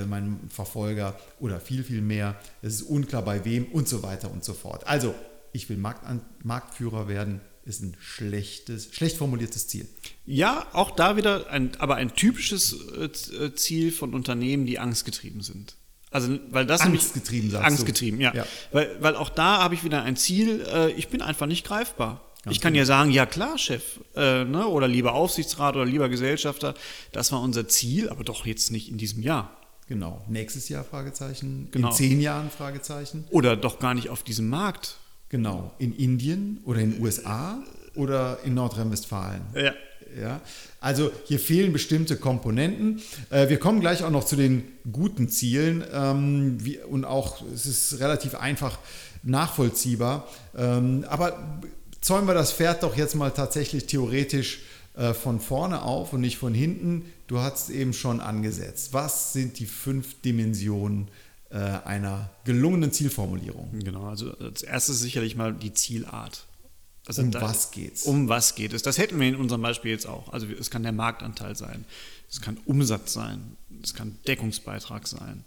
mein 0.08 0.40
Verfolger 0.50 1.20
oder 1.40 1.60
viel, 1.60 1.84
viel 1.84 2.02
mehr. 2.02 2.36
Es 2.62 2.76
ist 2.76 2.84
unklar 2.84 3.24
bei 3.24 3.46
wem 3.46 3.66
und 3.66 3.88
so 3.88 4.04
weiter 4.04 4.32
und 4.32 4.44
so 4.44 4.54
fort. 4.54 4.88
Also, 4.88 5.14
ich 5.52 5.70
will 5.70 5.78
Marktführer 6.44 7.08
werden, 7.08 7.42
ist 7.66 7.82
ein 7.82 7.96
schlechtes, 8.00 8.90
schlecht 8.94 9.18
formuliertes 9.18 9.68
Ziel. 9.68 9.88
Ja, 10.26 10.68
auch 10.74 10.92
da 10.92 11.16
wieder 11.16 11.50
ein, 11.50 11.72
aber 11.80 11.96
ein 11.96 12.14
typisches 12.14 12.76
äh, 12.98 13.56
Ziel 13.56 13.92
von 13.92 14.14
Unternehmen, 14.14 14.66
die 14.66 14.80
angstgetrieben 14.80 15.42
sind. 15.42 15.76
Also, 16.12 16.38
weil 16.52 16.66
das 16.66 16.82
angstgetrieben, 16.82 17.50
nämlich, 17.50 17.66
angstgetrieben, 17.66 18.22
ja. 18.22 18.34
ja. 18.36 18.46
Weil, 18.72 19.02
weil 19.02 19.16
auch 19.16 19.30
da 19.30 19.64
habe 19.64 19.74
ich 19.74 19.84
wieder 19.84 20.04
ein 20.04 20.16
Ziel, 20.16 20.66
äh, 20.72 20.92
ich 20.92 21.08
bin 21.08 21.22
einfach 21.22 21.48
nicht 21.48 21.66
greifbar. 21.66 22.33
Ganz 22.44 22.58
ich 22.58 22.62
kann 22.62 22.76
ja 22.76 22.84
sagen, 22.84 23.12
ja 23.12 23.26
klar, 23.26 23.58
Chef, 23.58 24.02
äh, 24.16 24.44
ne, 24.44 24.68
oder 24.68 24.88
lieber 24.88 25.14
Aufsichtsrat 25.14 25.76
oder 25.76 25.86
lieber 25.86 26.10
Gesellschafter, 26.10 26.74
das 27.14 27.32
war 27.32 27.42
unser 27.42 27.70
Ziel, 27.70 28.10
aber 28.10 28.26
doch 28.26 28.46
jetzt 28.46 28.70
nicht 28.70 28.90
in 28.90 28.98
diesem 28.98 29.24
Jahr. 29.24 29.56
Genau. 29.88 30.22
Nächstes 30.28 30.68
Jahr 30.68 30.84
Fragezeichen. 30.84 31.70
Genau. 31.72 31.90
In 31.90 31.94
zehn 31.94 32.20
Jahren 32.20 32.50
Fragezeichen. 32.50 33.26
Oder 33.30 33.56
doch 33.56 33.80
gar 33.80 33.94
nicht 33.94 34.10
auf 34.10 34.24
diesem 34.24 34.50
Markt. 34.50 34.98
Genau, 35.30 35.74
in 35.80 35.96
Indien 35.96 36.60
oder 36.66 36.80
in 36.80 36.92
den 36.92 37.02
USA 37.02 37.64
oder 37.96 38.40
in 38.44 38.54
Nordrhein-Westfalen. 38.54 39.42
Ja. 39.56 39.74
Ja, 40.22 40.42
also 40.80 41.12
hier 41.26 41.40
fehlen 41.40 41.74
bestimmte 41.74 42.18
Komponenten. 42.18 43.02
Äh, 43.32 43.50
wir 43.50 43.58
kommen 43.58 43.80
gleich 43.80 44.04
auch 44.04 44.12
noch 44.12 44.26
zu 44.26 44.36
den 44.36 44.64
guten 44.92 45.28
Zielen 45.28 45.84
ähm, 45.92 46.60
und 46.88 47.04
auch 47.06 47.42
es 47.52 47.66
ist 47.66 48.00
relativ 48.00 48.36
einfach 48.36 48.78
nachvollziehbar. 49.24 50.28
Ähm, 50.56 51.04
aber 51.10 51.62
zäumen 52.04 52.28
wir 52.28 52.36
das 52.36 52.54
Pferd 52.54 52.84
doch 52.84 52.96
jetzt 52.96 53.16
mal 53.16 53.32
tatsächlich 53.32 53.88
theoretisch 53.88 54.62
äh, 54.96 55.14
von 55.14 55.40
vorne 55.40 55.82
auf 55.82 56.14
und 56.14 56.22
nicht 56.22 56.38
von 56.38 56.54
hinten. 56.54 57.12
Du 57.28 57.40
hast 57.40 57.70
es 57.70 57.76
eben 57.76 57.94
schon 57.94 58.20
angesetzt. 58.20 58.94
Was 58.94 59.34
sind 59.34 59.58
die 59.58 59.66
fünf 59.66 60.22
Dimensionen 60.22 61.10
äh, 61.54 61.58
einer 61.86 62.32
gelungenen 62.46 62.92
Zielformulierung. 62.92 63.80
Genau, 63.80 64.06
also 64.06 64.36
als 64.40 64.64
erstes 64.64 65.00
sicherlich 65.00 65.36
mal 65.36 65.54
die 65.54 65.72
Zielart. 65.72 66.48
Also 67.06 67.22
um 67.22 67.30
da, 67.30 67.42
was 67.42 67.70
geht's? 67.70 68.04
Um 68.04 68.28
was 68.28 68.56
geht 68.56 68.74
es? 68.74 68.82
Das 68.82 68.98
hätten 68.98 69.20
wir 69.20 69.28
in 69.28 69.36
unserem 69.36 69.62
Beispiel 69.62 69.92
jetzt 69.92 70.08
auch. 70.08 70.34
Also 70.34 70.48
es 70.48 70.72
kann 70.72 70.82
der 70.82 70.94
Marktanteil 70.94 71.56
sein, 71.56 71.86
es 72.28 72.42
kann 72.42 72.58
Umsatz 72.66 73.14
sein, 73.14 73.56
es 73.84 73.94
kann 73.94 74.18
Deckungsbeitrag 74.28 75.08
sein. 75.08 75.44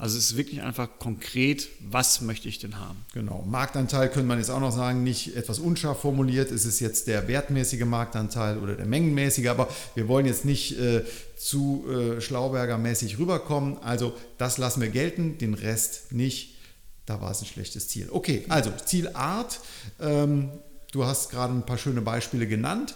Also 0.00 0.16
es 0.16 0.30
ist 0.30 0.36
wirklich 0.38 0.62
einfach 0.62 0.88
konkret, 0.98 1.68
was 1.78 2.22
möchte 2.22 2.48
ich 2.48 2.58
denn 2.58 2.78
haben? 2.78 3.04
Genau. 3.12 3.44
Marktanteil 3.46 4.08
könnte 4.08 4.26
man 4.26 4.38
jetzt 4.38 4.50
auch 4.50 4.58
noch 4.58 4.74
sagen, 4.74 5.02
nicht 5.02 5.36
etwas 5.36 5.58
unscharf 5.58 6.00
formuliert. 6.00 6.50
Ist 6.50 6.64
es 6.64 6.80
jetzt 6.80 7.06
der 7.06 7.28
wertmäßige 7.28 7.84
Marktanteil 7.84 8.56
oder 8.56 8.76
der 8.76 8.86
mengenmäßige? 8.86 9.48
Aber 9.48 9.68
wir 9.94 10.08
wollen 10.08 10.24
jetzt 10.24 10.46
nicht 10.46 10.78
äh, 10.80 11.04
zu 11.36 11.84
äh, 11.86 12.18
Schlauberger-mäßig 12.18 13.18
rüberkommen. 13.18 13.76
Also 13.82 14.14
das 14.38 14.56
lassen 14.56 14.80
wir 14.80 14.88
gelten, 14.88 15.36
den 15.36 15.52
Rest 15.52 16.12
nicht. 16.12 16.56
Da 17.04 17.20
war 17.20 17.32
es 17.32 17.42
ein 17.42 17.46
schlechtes 17.46 17.88
Ziel. 17.88 18.08
Okay, 18.10 18.46
also 18.48 18.72
Zielart. 18.82 19.60
Ähm, 20.00 20.48
du 20.92 21.04
hast 21.04 21.30
gerade 21.30 21.52
ein 21.52 21.66
paar 21.66 21.76
schöne 21.76 22.00
Beispiele 22.00 22.46
genannt. 22.46 22.94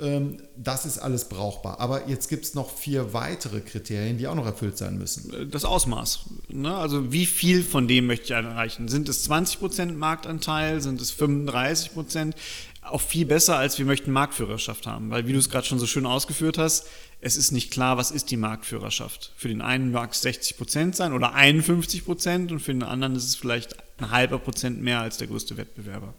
Ähm, 0.00 0.38
das 0.56 0.86
ist 0.86 0.98
alles 0.98 1.28
brauchbar. 1.28 1.80
Aber 1.80 2.08
jetzt 2.08 2.28
gibt 2.28 2.44
es 2.44 2.54
noch 2.54 2.70
vier 2.70 3.12
weitere 3.12 3.60
Kriterien, 3.60 4.18
die 4.18 4.28
auch 4.28 4.34
noch 4.34 4.46
erfüllt 4.46 4.78
sein 4.78 4.98
müssen. 4.98 5.50
Das 5.50 5.64
Ausmaß. 5.64 6.26
Ne? 6.48 6.74
Also 6.74 7.12
wie 7.12 7.26
viel 7.26 7.62
von 7.62 7.88
dem 7.88 8.06
möchte 8.06 8.24
ich 8.24 8.30
erreichen? 8.30 8.88
Sind 8.88 9.08
es 9.08 9.28
20% 9.28 9.92
Marktanteil? 9.92 10.80
Sind 10.80 11.00
es 11.00 11.12
35%? 11.18 12.34
Auch 12.82 13.00
viel 13.00 13.26
besser, 13.26 13.56
als 13.56 13.78
wir 13.78 13.84
möchten 13.84 14.12
Marktführerschaft 14.12 14.86
haben. 14.86 15.10
Weil 15.10 15.26
wie 15.26 15.32
du 15.32 15.38
es 15.38 15.50
gerade 15.50 15.66
schon 15.66 15.78
so 15.78 15.86
schön 15.86 16.06
ausgeführt 16.06 16.58
hast, 16.58 16.86
es 17.20 17.36
ist 17.36 17.50
nicht 17.50 17.70
klar, 17.72 17.96
was 17.96 18.10
ist 18.10 18.30
die 18.30 18.36
Marktführerschaft. 18.36 19.32
Für 19.36 19.48
den 19.48 19.60
einen 19.60 19.90
mag 19.90 20.12
es 20.12 20.24
60% 20.24 20.94
sein 20.94 21.12
oder 21.12 21.34
51% 21.34 22.50
und 22.52 22.60
für 22.60 22.72
den 22.72 22.84
anderen 22.84 23.16
ist 23.16 23.24
es 23.24 23.34
vielleicht 23.34 23.76
ein 23.98 24.10
halber 24.10 24.38
Prozent 24.38 24.80
mehr 24.80 25.00
als 25.00 25.18
der 25.18 25.26
größte 25.26 25.56
Wettbewerber. 25.56 26.14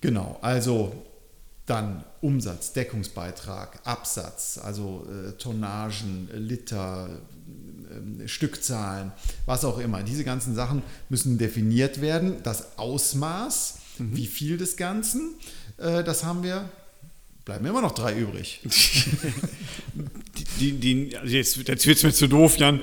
Genau, 0.00 0.38
also 0.42 0.92
dann 1.68 2.04
Umsatz, 2.20 2.72
Deckungsbeitrag, 2.72 3.80
Absatz, 3.84 4.58
also 4.62 5.06
äh, 5.06 5.32
Tonnagen, 5.32 6.28
Liter, 6.34 7.08
äh, 7.10 8.28
Stückzahlen, 8.28 9.12
was 9.46 9.64
auch 9.64 9.78
immer. 9.78 10.02
Diese 10.02 10.24
ganzen 10.24 10.54
Sachen 10.54 10.82
müssen 11.08 11.38
definiert 11.38 12.00
werden. 12.00 12.42
Das 12.42 12.78
Ausmaß, 12.78 13.78
mhm. 13.98 14.16
wie 14.16 14.26
viel 14.26 14.56
des 14.56 14.76
Ganzen, 14.76 15.34
äh, 15.78 16.02
das 16.02 16.24
haben 16.24 16.42
wir. 16.42 16.68
Bleiben 17.44 17.64
immer 17.64 17.80
noch 17.80 17.92
drei 17.92 18.14
übrig. 18.14 18.60
die, 20.60 20.72
die, 20.72 21.16
also 21.16 21.34
jetzt 21.34 21.56
jetzt 21.56 21.86
wird 21.86 21.96
es 21.96 22.02
mir 22.02 22.12
zu 22.12 22.26
doof, 22.26 22.56
Jan. 22.58 22.80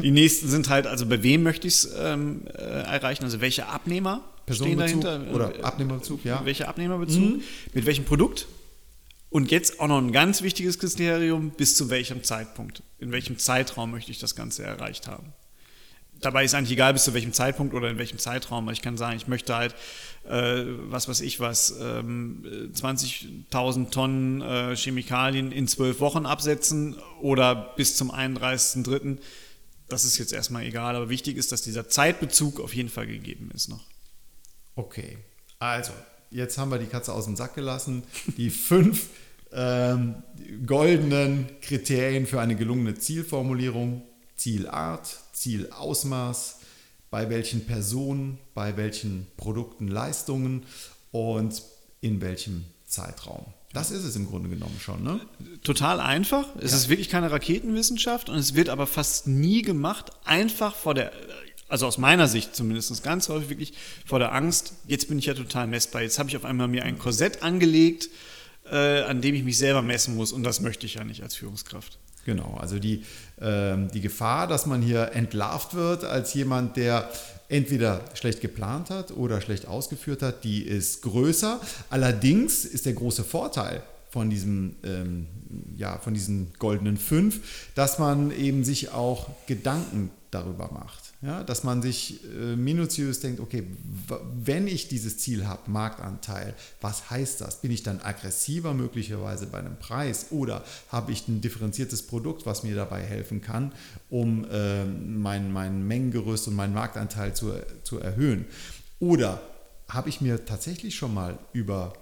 Die 0.00 0.12
nächsten 0.12 0.48
sind 0.48 0.68
halt, 0.68 0.86
also 0.86 1.06
bei 1.06 1.22
wem 1.22 1.42
möchte 1.42 1.66
ich 1.66 1.74
es 1.74 1.88
ähm, 1.98 2.42
äh, 2.54 2.60
erreichen? 2.60 3.24
Also 3.24 3.40
welche 3.40 3.66
Abnehmer? 3.66 4.22
Dahinter. 4.46 5.26
Oder 5.32 5.52
Abnehmerbezug, 5.62 6.24
ja. 6.24 6.44
Welcher 6.44 6.68
Abnehmerbezug? 6.68 7.20
Mhm. 7.20 7.42
Mit 7.74 7.86
welchem 7.86 8.04
Produkt? 8.04 8.46
Und 9.28 9.50
jetzt 9.50 9.80
auch 9.80 9.88
noch 9.88 9.98
ein 9.98 10.12
ganz 10.12 10.42
wichtiges 10.42 10.78
Kriterium, 10.78 11.50
bis 11.50 11.76
zu 11.76 11.90
welchem 11.90 12.22
Zeitpunkt, 12.22 12.82
in 12.98 13.12
welchem 13.12 13.38
Zeitraum 13.38 13.90
möchte 13.90 14.10
ich 14.10 14.18
das 14.18 14.34
Ganze 14.34 14.62
erreicht 14.62 15.08
haben. 15.08 15.32
Dabei 16.20 16.44
ist 16.44 16.54
eigentlich 16.54 16.72
egal, 16.72 16.94
bis 16.94 17.04
zu 17.04 17.12
welchem 17.12 17.32
Zeitpunkt 17.32 17.74
oder 17.74 17.90
in 17.90 17.98
welchem 17.98 18.18
Zeitraum. 18.18 18.70
Ich 18.70 18.80
kann 18.80 18.96
sagen, 18.96 19.16
ich 19.16 19.26
möchte 19.26 19.54
halt, 19.54 19.74
äh, 20.24 20.64
was 20.88 21.08
weiß 21.08 21.20
ich 21.20 21.40
was, 21.40 21.74
ähm, 21.78 22.42
20.000 22.72 23.90
Tonnen 23.90 24.40
äh, 24.40 24.74
Chemikalien 24.74 25.52
in 25.52 25.68
zwölf 25.68 26.00
Wochen 26.00 26.24
absetzen 26.24 26.96
oder 27.20 27.74
bis 27.76 27.96
zum 27.96 28.10
31.03. 28.10 29.18
Das 29.88 30.04
ist 30.04 30.16
jetzt 30.16 30.32
erstmal 30.32 30.64
egal, 30.64 30.96
aber 30.96 31.10
wichtig 31.10 31.36
ist, 31.36 31.52
dass 31.52 31.60
dieser 31.60 31.88
Zeitbezug 31.88 32.60
auf 32.60 32.74
jeden 32.74 32.88
Fall 32.88 33.06
gegeben 33.06 33.50
ist 33.54 33.68
noch. 33.68 33.84
Okay, 34.76 35.16
also 35.58 35.92
jetzt 36.30 36.58
haben 36.58 36.70
wir 36.70 36.78
die 36.78 36.86
Katze 36.86 37.12
aus 37.12 37.24
dem 37.24 37.34
Sack 37.34 37.54
gelassen. 37.54 38.04
Die 38.36 38.50
fünf 38.70 39.08
ähm, 39.52 40.22
goldenen 40.66 41.48
Kriterien 41.62 42.26
für 42.26 42.40
eine 42.40 42.56
gelungene 42.56 42.94
Zielformulierung. 42.94 44.02
Zielart, 44.36 45.16
Zielausmaß, 45.32 46.60
bei 47.10 47.30
welchen 47.30 47.64
Personen, 47.64 48.38
bei 48.54 48.76
welchen 48.76 49.26
Produkten, 49.38 49.88
Leistungen 49.88 50.64
und 51.10 51.62
in 52.02 52.20
welchem 52.20 52.66
Zeitraum. 52.86 53.46
Das 53.72 53.90
ist 53.90 54.04
es 54.04 54.14
im 54.16 54.26
Grunde 54.26 54.48
genommen 54.48 54.78
schon. 54.80 55.02
Ne? 55.02 55.20
Total 55.62 56.00
einfach. 56.00 56.54
Es 56.56 56.72
ja. 56.72 56.76
ist 56.76 56.88
wirklich 56.88 57.08
keine 57.08 57.30
Raketenwissenschaft 57.30 58.28
und 58.28 58.36
es 58.36 58.54
wird 58.54 58.68
aber 58.68 58.86
fast 58.86 59.26
nie 59.26 59.62
gemacht, 59.62 60.10
einfach 60.24 60.74
vor 60.74 60.94
der, 60.94 61.12
also 61.68 61.86
aus 61.86 61.98
meiner 61.98 62.28
Sicht 62.28 62.54
zumindest 62.54 63.02
ganz 63.02 63.28
häufig 63.28 63.48
wirklich 63.48 63.72
vor 64.04 64.18
der 64.18 64.32
Angst, 64.32 64.74
jetzt 64.86 65.08
bin 65.08 65.18
ich 65.18 65.26
ja 65.26 65.34
total 65.34 65.66
messbar, 65.66 66.02
jetzt 66.02 66.18
habe 66.18 66.28
ich 66.28 66.36
auf 66.36 66.44
einmal 66.44 66.68
mir 66.68 66.84
ein 66.84 66.98
Korsett 66.98 67.42
angelegt, 67.42 68.08
äh, 68.70 69.02
an 69.02 69.20
dem 69.20 69.34
ich 69.34 69.44
mich 69.44 69.58
selber 69.58 69.82
messen 69.82 70.16
muss 70.16 70.32
und 70.32 70.42
das 70.42 70.60
möchte 70.60 70.86
ich 70.86 70.94
ja 70.94 71.04
nicht 71.04 71.22
als 71.22 71.34
Führungskraft. 71.34 71.98
Genau, 72.24 72.56
also 72.60 72.80
die, 72.80 73.04
äh, 73.40 73.76
die 73.94 74.00
Gefahr, 74.00 74.48
dass 74.48 74.66
man 74.66 74.82
hier 74.82 75.12
entlarvt 75.12 75.74
wird 75.74 76.04
als 76.04 76.34
jemand, 76.34 76.76
der 76.76 77.08
entweder 77.48 78.04
schlecht 78.14 78.40
geplant 78.40 78.90
hat 78.90 79.12
oder 79.12 79.40
schlecht 79.40 79.66
ausgeführt 79.66 80.22
hat, 80.22 80.42
die 80.42 80.62
ist 80.62 81.02
größer. 81.02 81.60
Allerdings 81.88 82.64
ist 82.64 82.86
der 82.86 82.94
große 82.94 83.22
Vorteil 83.22 83.82
von 84.10 84.28
diesem, 84.28 84.74
ähm, 84.82 85.28
ja, 85.76 85.98
von 85.98 86.14
diesen 86.14 86.52
goldenen 86.58 86.96
fünf, 86.96 87.40
dass 87.76 88.00
man 88.00 88.32
eben 88.32 88.64
sich 88.64 88.90
auch 88.90 89.28
Gedanken 89.46 90.10
darüber 90.32 90.70
macht. 90.72 91.05
Ja, 91.22 91.42
dass 91.42 91.64
man 91.64 91.80
sich 91.80 92.22
äh, 92.24 92.56
minutiös 92.56 93.20
denkt, 93.20 93.40
okay, 93.40 93.64
wenn 94.34 94.66
ich 94.66 94.88
dieses 94.88 95.16
Ziel 95.16 95.46
habe, 95.46 95.70
Marktanteil, 95.70 96.54
was 96.82 97.08
heißt 97.08 97.40
das? 97.40 97.62
Bin 97.62 97.70
ich 97.70 97.82
dann 97.82 98.00
aggressiver 98.00 98.74
möglicherweise 98.74 99.46
bei 99.46 99.58
einem 99.58 99.78
Preis 99.78 100.26
oder 100.30 100.62
habe 100.90 101.12
ich 101.12 101.26
ein 101.26 101.40
differenziertes 101.40 102.02
Produkt, 102.02 102.44
was 102.44 102.64
mir 102.64 102.74
dabei 102.74 103.02
helfen 103.02 103.40
kann, 103.40 103.72
um 104.10 104.44
äh, 104.50 104.84
mein, 104.84 105.52
mein 105.52 105.86
Mengengerüst 105.86 106.48
und 106.48 106.54
meinen 106.54 106.74
Marktanteil 106.74 107.34
zu, 107.34 107.54
zu 107.82 107.98
erhöhen? 107.98 108.44
Oder 109.00 109.40
habe 109.88 110.10
ich 110.10 110.20
mir 110.20 110.44
tatsächlich 110.44 110.96
schon 110.96 111.14
mal 111.14 111.38
über 111.54 111.94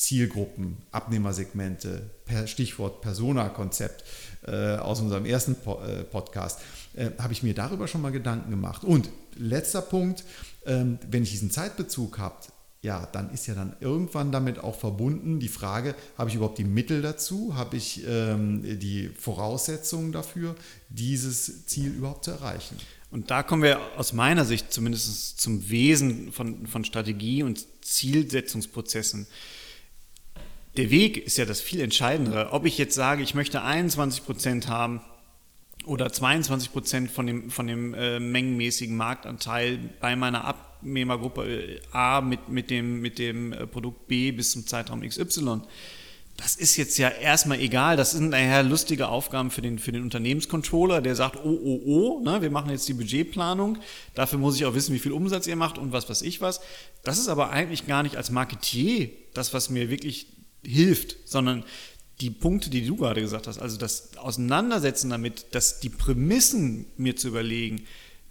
Zielgruppen, 0.00 0.78
Abnehmersegmente, 0.92 2.08
per 2.24 2.46
Stichwort 2.46 3.02
Persona-Konzept 3.02 4.02
äh, 4.46 4.76
aus 4.76 5.00
unserem 5.00 5.26
ersten 5.26 5.56
po 5.56 5.78
äh, 5.82 6.04
Podcast, 6.04 6.60
äh, 6.94 7.10
habe 7.18 7.34
ich 7.34 7.42
mir 7.42 7.52
darüber 7.52 7.86
schon 7.86 8.00
mal 8.00 8.10
Gedanken 8.10 8.50
gemacht. 8.50 8.82
Und 8.82 9.10
letzter 9.36 9.82
Punkt, 9.82 10.24
ähm, 10.64 10.98
wenn 11.10 11.22
ich 11.22 11.32
diesen 11.32 11.50
Zeitbezug 11.50 12.18
habe, 12.18 12.36
ja, 12.80 13.10
dann 13.12 13.30
ist 13.30 13.46
ja 13.46 13.54
dann 13.54 13.76
irgendwann 13.80 14.32
damit 14.32 14.58
auch 14.58 14.74
verbunden 14.74 15.38
die 15.38 15.48
Frage, 15.48 15.94
habe 16.16 16.30
ich 16.30 16.36
überhaupt 16.36 16.56
die 16.56 16.64
Mittel 16.64 17.02
dazu, 17.02 17.54
habe 17.54 17.76
ich 17.76 18.02
ähm, 18.08 18.62
die 18.80 19.08
Voraussetzungen 19.08 20.12
dafür, 20.12 20.56
dieses 20.88 21.66
Ziel 21.66 21.92
überhaupt 21.92 22.24
zu 22.24 22.30
erreichen. 22.30 22.78
Und 23.10 23.30
da 23.30 23.42
kommen 23.42 23.62
wir 23.62 23.78
aus 23.98 24.14
meiner 24.14 24.46
Sicht 24.46 24.72
zumindest 24.72 25.38
zum 25.42 25.68
Wesen 25.68 26.32
von, 26.32 26.66
von 26.66 26.86
Strategie 26.86 27.42
und 27.42 27.66
Zielsetzungsprozessen. 27.82 29.26
Der 30.76 30.90
Weg 30.90 31.16
ist 31.16 31.38
ja 31.38 31.44
das 31.44 31.60
viel 31.60 31.80
Entscheidendere. 31.80 32.52
Ob 32.52 32.64
ich 32.64 32.78
jetzt 32.78 32.94
sage, 32.94 33.22
ich 33.22 33.34
möchte 33.34 33.62
21 33.62 34.24
Prozent 34.24 34.68
haben, 34.68 35.00
oder 35.86 36.12
22 36.12 36.72
Prozent 36.72 37.10
von 37.10 37.26
dem, 37.26 37.50
von 37.50 37.66
dem 37.66 37.94
äh, 37.94 38.20
mengenmäßigen 38.20 38.96
Marktanteil 38.96 39.78
bei 40.00 40.14
meiner 40.14 40.44
Abnehmergruppe 40.44 41.44
äh, 41.44 41.80
A 41.92 42.20
mit, 42.20 42.48
mit 42.48 42.70
dem, 42.70 43.00
mit 43.00 43.18
dem 43.18 43.52
äh, 43.52 43.66
Produkt 43.66 44.06
B 44.06 44.32
bis 44.32 44.52
zum 44.52 44.66
Zeitraum 44.66 45.00
XY. 45.00 45.62
Das 46.36 46.56
ist 46.56 46.76
jetzt 46.76 46.96
ja 46.96 47.08
erstmal 47.08 47.60
egal. 47.60 47.96
Das 47.96 48.12
sind 48.12 48.30
nachher 48.30 48.62
lustige 48.62 49.08
Aufgaben 49.08 49.50
für 49.50 49.62
den, 49.62 49.78
für 49.78 49.92
den 49.92 50.02
Unternehmenscontroller, 50.02 51.02
der 51.02 51.14
sagt, 51.14 51.36
oh, 51.36 51.58
oh, 51.62 51.80
oh, 51.84 52.20
ne, 52.24 52.40
wir 52.40 52.50
machen 52.50 52.70
jetzt 52.70 52.88
die 52.88 52.94
Budgetplanung. 52.94 53.78
Dafür 54.14 54.38
muss 54.38 54.56
ich 54.56 54.64
auch 54.64 54.74
wissen, 54.74 54.94
wie 54.94 54.98
viel 54.98 55.12
Umsatz 55.12 55.46
ihr 55.46 55.56
macht 55.56 55.76
und 55.76 55.92
was 55.92 56.08
weiß 56.08 56.22
ich 56.22 56.40
was. 56.40 56.60
Das 57.04 57.18
ist 57.18 57.28
aber 57.28 57.50
eigentlich 57.50 57.86
gar 57.86 58.02
nicht 58.02 58.16
als 58.16 58.30
Marketier 58.30 59.10
das, 59.34 59.52
was 59.52 59.70
mir 59.70 59.90
wirklich 59.90 60.28
hilft, 60.62 61.16
sondern 61.24 61.64
die 62.20 62.30
Punkte, 62.30 62.70
die 62.70 62.84
du 62.84 62.96
gerade 62.96 63.20
gesagt 63.20 63.46
hast, 63.46 63.58
also 63.58 63.76
das 63.76 64.16
Auseinandersetzen 64.18 65.10
damit, 65.10 65.46
dass 65.52 65.80
die 65.80 65.88
Prämissen 65.88 66.86
mir 66.96 67.16
zu 67.16 67.28
überlegen, 67.28 67.82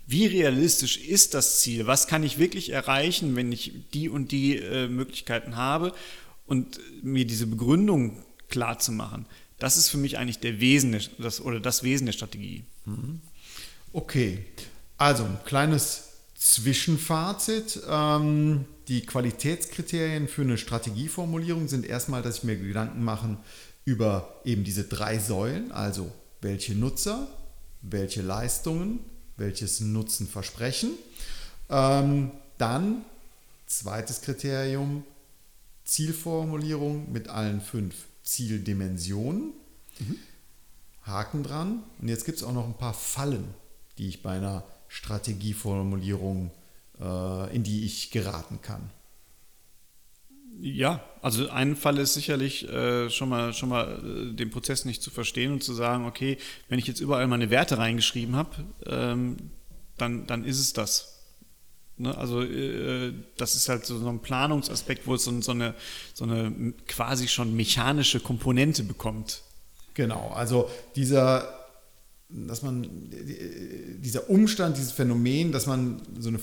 wie 0.06 0.26
realistisch 0.26 0.98
ist 0.98 1.34
das 1.34 1.60
Ziel, 1.60 1.88
was 1.88 2.08
kann 2.08 2.24
ich 2.24 2.40
wirklich 2.40 2.72
erreichen, 2.72 3.36
wenn 3.36 3.52
ich 3.52 3.74
die 3.94 4.10
und 4.10 4.32
die 4.32 4.58
äh, 4.58 4.88
Möglichkeiten 4.88 5.56
habe 5.56 5.94
und 6.46 6.80
mir 7.04 7.26
diese 7.26 7.48
Begründung 7.48 8.24
klar 8.48 8.80
zu 8.80 8.92
machen, 8.92 9.26
das 9.60 9.78
ist 9.78 9.90
für 9.90 9.98
mich 9.98 10.18
eigentlich 10.18 10.40
der 10.40 10.60
Wesen 10.60 11.00
das, 11.20 11.42
oder 11.42 11.60
das 11.60 11.84
Wesen 11.84 12.06
der 12.06 12.14
Strategie. 12.14 12.64
Mhm. 12.86 13.22
Okay, 13.94 14.46
also 14.98 15.26
ein 15.26 15.38
kleines 15.46 16.10
Zwischenfazit. 16.36 17.82
Ähm, 17.88 18.66
die 18.90 19.06
Qualitätskriterien 19.06 20.28
für 20.28 20.42
eine 20.42 20.58
Strategieformulierung 20.58 21.68
sind 21.68 21.86
erstmal, 21.86 22.24
dass 22.24 22.40
ich 22.40 22.44
mir 22.44 22.58
Gedanken 22.58 23.04
mache, 23.04 23.38
über 23.86 24.42
eben 24.44 24.64
diese 24.64 24.84
drei 24.84 25.20
Säulen, 25.20 25.72
also 25.72 26.12
welche 26.42 26.74
Nutzer, 26.74 27.28
welche 27.82 28.22
Leistungen, 28.22 29.00
welches 29.38 29.80
Nutzenversprechen. 29.80 30.92
Ähm, 31.70 32.32
dann 32.58 33.06
zweites 33.68 34.22
Kriterium, 34.22 35.04
Zielformulierung 35.86 37.12
mit 37.12 37.30
allen 37.30 37.62
fünf 37.62 37.96
Zieldimensionen. 38.24 39.54
Mhm. 40.00 40.16
Haken 41.04 41.44
dran. 41.44 41.84
Und 42.02 42.08
jetzt 42.08 42.26
gibt 42.26 42.40
es 42.40 42.44
auch 42.44 42.54
noch 42.54 42.66
ein 42.66 42.78
paar 42.78 42.94
Fallen, 42.94 43.54
die 43.98 44.08
ich 44.08 44.22
bei 44.22 44.38
einer 44.38 44.64
Strategieformulierung, 44.88 46.52
in 47.00 47.64
die 47.64 47.86
ich 47.86 48.12
geraten 48.12 48.60
kann. 48.62 48.90
Ja, 50.62 51.02
also 51.22 51.50
ein 51.50 51.76
Fall 51.76 51.98
ist 52.00 52.14
sicherlich 52.14 52.68
äh, 52.68 53.10
schon 53.10 53.30
mal, 53.30 53.54
schon 53.54 53.70
mal 53.70 54.32
äh, 54.32 54.36
den 54.36 54.50
Prozess 54.50 54.84
nicht 54.84 55.02
zu 55.02 55.10
verstehen 55.10 55.54
und 55.54 55.64
zu 55.64 55.74
sagen, 55.74 56.06
okay, 56.06 56.38
wenn 56.68 56.80
ich 56.80 56.88
jetzt 56.88 57.00
überall 57.00 57.28
meine 57.28 57.50
Werte 57.50 57.78
reingeschrieben 57.78 58.36
habe, 58.36 58.66
ähm, 58.86 59.38
dann, 59.98 60.28
dann 60.28 60.44
ist 60.44 60.60
es 60.60 60.74
das. 60.74 61.20
Ne? 61.96 62.18
Also 62.18 62.42
äh, 62.42 63.14
das 63.38 63.56
ist 63.56 63.70
halt 63.70 63.86
so, 63.86 64.00
so 64.00 64.10
ein 64.10 64.20
Planungsaspekt, 64.20 65.08
wo 65.08 65.16
es 65.16 65.24
so, 65.24 65.42
so, 65.42 65.52
eine, 65.52 65.76
so 66.14 66.26
eine 66.26 66.74
quasi 66.88 67.30
schon 67.30 67.56
mechanische 67.56 68.20
Komponente 68.20 68.84
bekommt. 68.84 69.42
Genau, 69.94 70.32
also 70.36 70.70
dieser 70.96 71.56
dass 72.32 72.62
man 72.62 72.88
dieser 74.04 74.30
Umstand, 74.30 74.78
dieses 74.78 74.92
Phänomen, 74.92 75.52
dass 75.52 75.66
man 75.66 76.00
so 76.20 76.30
eine 76.30 76.38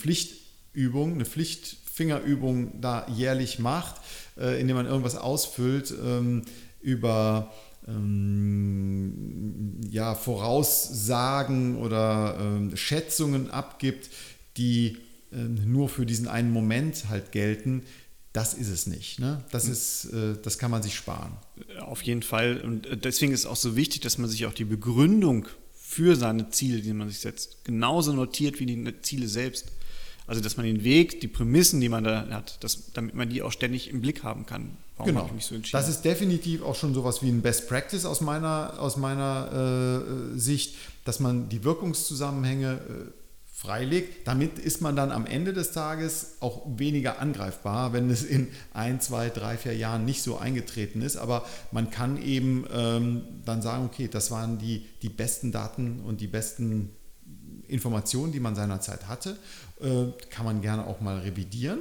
Pflichtübung, 0.77 1.15
eine 1.15 1.25
Pflicht 1.25 1.79
Fingerübung 1.93 2.81
da 2.83 3.07
jährlich 3.09 3.59
macht, 3.59 3.97
äh, 4.39 4.61
indem 4.61 4.77
man 4.77 4.87
irgendwas 4.87 5.17
ausfüllt 5.17 5.95
ähm, 6.05 6.43
über 6.83 7.53
ähm, 7.89 9.81
ja, 9.89 10.15
Voraussagen 10.15 11.79
oder 11.79 12.37
ähm, 12.39 12.77
Schätzungen 12.77 13.51
abgibt, 13.51 14.11
die 14.59 14.99
ähm, 15.33 15.73
nur 15.73 15.89
für 15.89 16.05
diesen 16.05 16.29
einen 16.29 16.51
Moment 16.51 17.09
halt 17.09 17.33
gelten. 17.33 17.83
Das 18.35 18.53
ist 18.53 18.69
es 18.69 18.87
nicht. 18.87 19.19
Ne? 19.19 19.43
Das, 19.51 19.65
hm. 19.65 19.73
ist, 19.73 20.05
äh, 20.12 20.35
das 20.43 20.59
kann 20.59 20.71
man 20.71 20.83
sich 20.83 20.95
sparen. 20.95 21.33
Auf 21.81 22.03
jeden 22.03 22.23
Fall. 22.23 22.61
Und 22.61 22.87
äh, 22.87 22.99
deswegen 22.99 23.33
ist 23.33 23.41
es 23.41 23.47
auch 23.47 23.57
so 23.57 23.75
wichtig, 23.75 24.03
dass 24.03 24.19
man 24.19 24.29
sich 24.29 24.45
auch 24.45 24.53
die 24.53 24.67
Begründung 24.67 25.49
für 25.73 26.15
seine 26.17 26.51
Ziele, 26.51 26.83
die 26.83 26.93
man 26.93 27.09
sich 27.09 27.21
setzt, 27.21 27.65
genauso 27.65 28.12
notiert 28.12 28.61
wie 28.61 28.67
die 28.67 29.01
Ziele 29.01 29.29
selbst. 29.29 29.73
Also, 30.27 30.41
dass 30.41 30.57
man 30.57 30.67
den 30.67 30.83
Weg, 30.83 31.21
die 31.21 31.29
Prämissen, 31.29 31.81
die 31.81 31.89
man 31.89 32.05
da 32.05 32.27
hat, 32.31 32.62
dass, 32.65 32.93
damit 32.93 33.15
man 33.15 33.29
die 33.29 33.43
auch 33.43 33.53
ständig 33.53 33.91
im 33.91 34.01
Blick 34.01 34.25
haben 34.25 34.45
kann. 34.45 34.77
Warum 34.97 35.15
genau. 35.15 35.31
So 35.39 35.57
das 35.73 35.89
ist 35.89 36.03
definitiv 36.03 36.62
auch 36.62 36.75
schon 36.75 36.95
sowas 36.95 37.23
wie 37.23 37.29
ein 37.29 37.43
Best 37.43 37.69
Practice 37.69 38.05
aus 38.05 38.21
meiner, 38.21 38.75
aus 38.79 38.97
meiner 38.97 40.33
äh, 40.35 40.39
Sicht, 40.39 40.77
dass 41.05 41.21
man 41.21 41.49
die 41.49 41.65
Wirkungszusammenhänge 41.65 42.73
äh, 42.73 43.11
freilegt. 43.57 44.27
Damit 44.27 44.59
ist 44.59 44.83
man 44.83 44.97
dann 44.97 45.12
am 45.12 45.25
Ende 45.27 45.53
des 45.53 45.73
Tages 45.73 46.37
auch 46.41 46.62
weniger 46.77 47.21
angreifbar, 47.21 47.93
wenn 47.93 48.11
es 48.11 48.23
in 48.23 48.49
ein, 48.75 49.01
zwei, 49.01 49.31
drei, 49.31 49.57
vier 49.57 49.75
Jahren 49.75 50.05
nicht 50.05 50.23
so 50.23 50.39
eingetreten 50.39 51.03
ist. 51.03 51.17
Aber 51.17 51.47
man 51.73 51.91
kann 51.91 52.21
eben 52.21 52.65
ähm, 52.73 53.23
dann 53.45 53.62
sagen, 53.62 53.87
okay, 53.87 54.09
das 54.11 54.31
waren 54.31 54.59
die, 54.59 54.87
die 55.03 55.09
besten 55.09 55.53
Daten 55.53 56.01
und 56.01 56.21
die 56.21 56.27
besten 56.27 56.91
Informationen, 57.69 58.33
die 58.33 58.41
man 58.41 58.55
seinerzeit 58.55 59.09
hatte. 59.09 59.37
Äh, 59.81 60.07
kann 60.31 60.47
man 60.47 60.63
gerne 60.63 60.87
auch 60.87 61.01
mal 61.01 61.19
revidieren. 61.19 61.81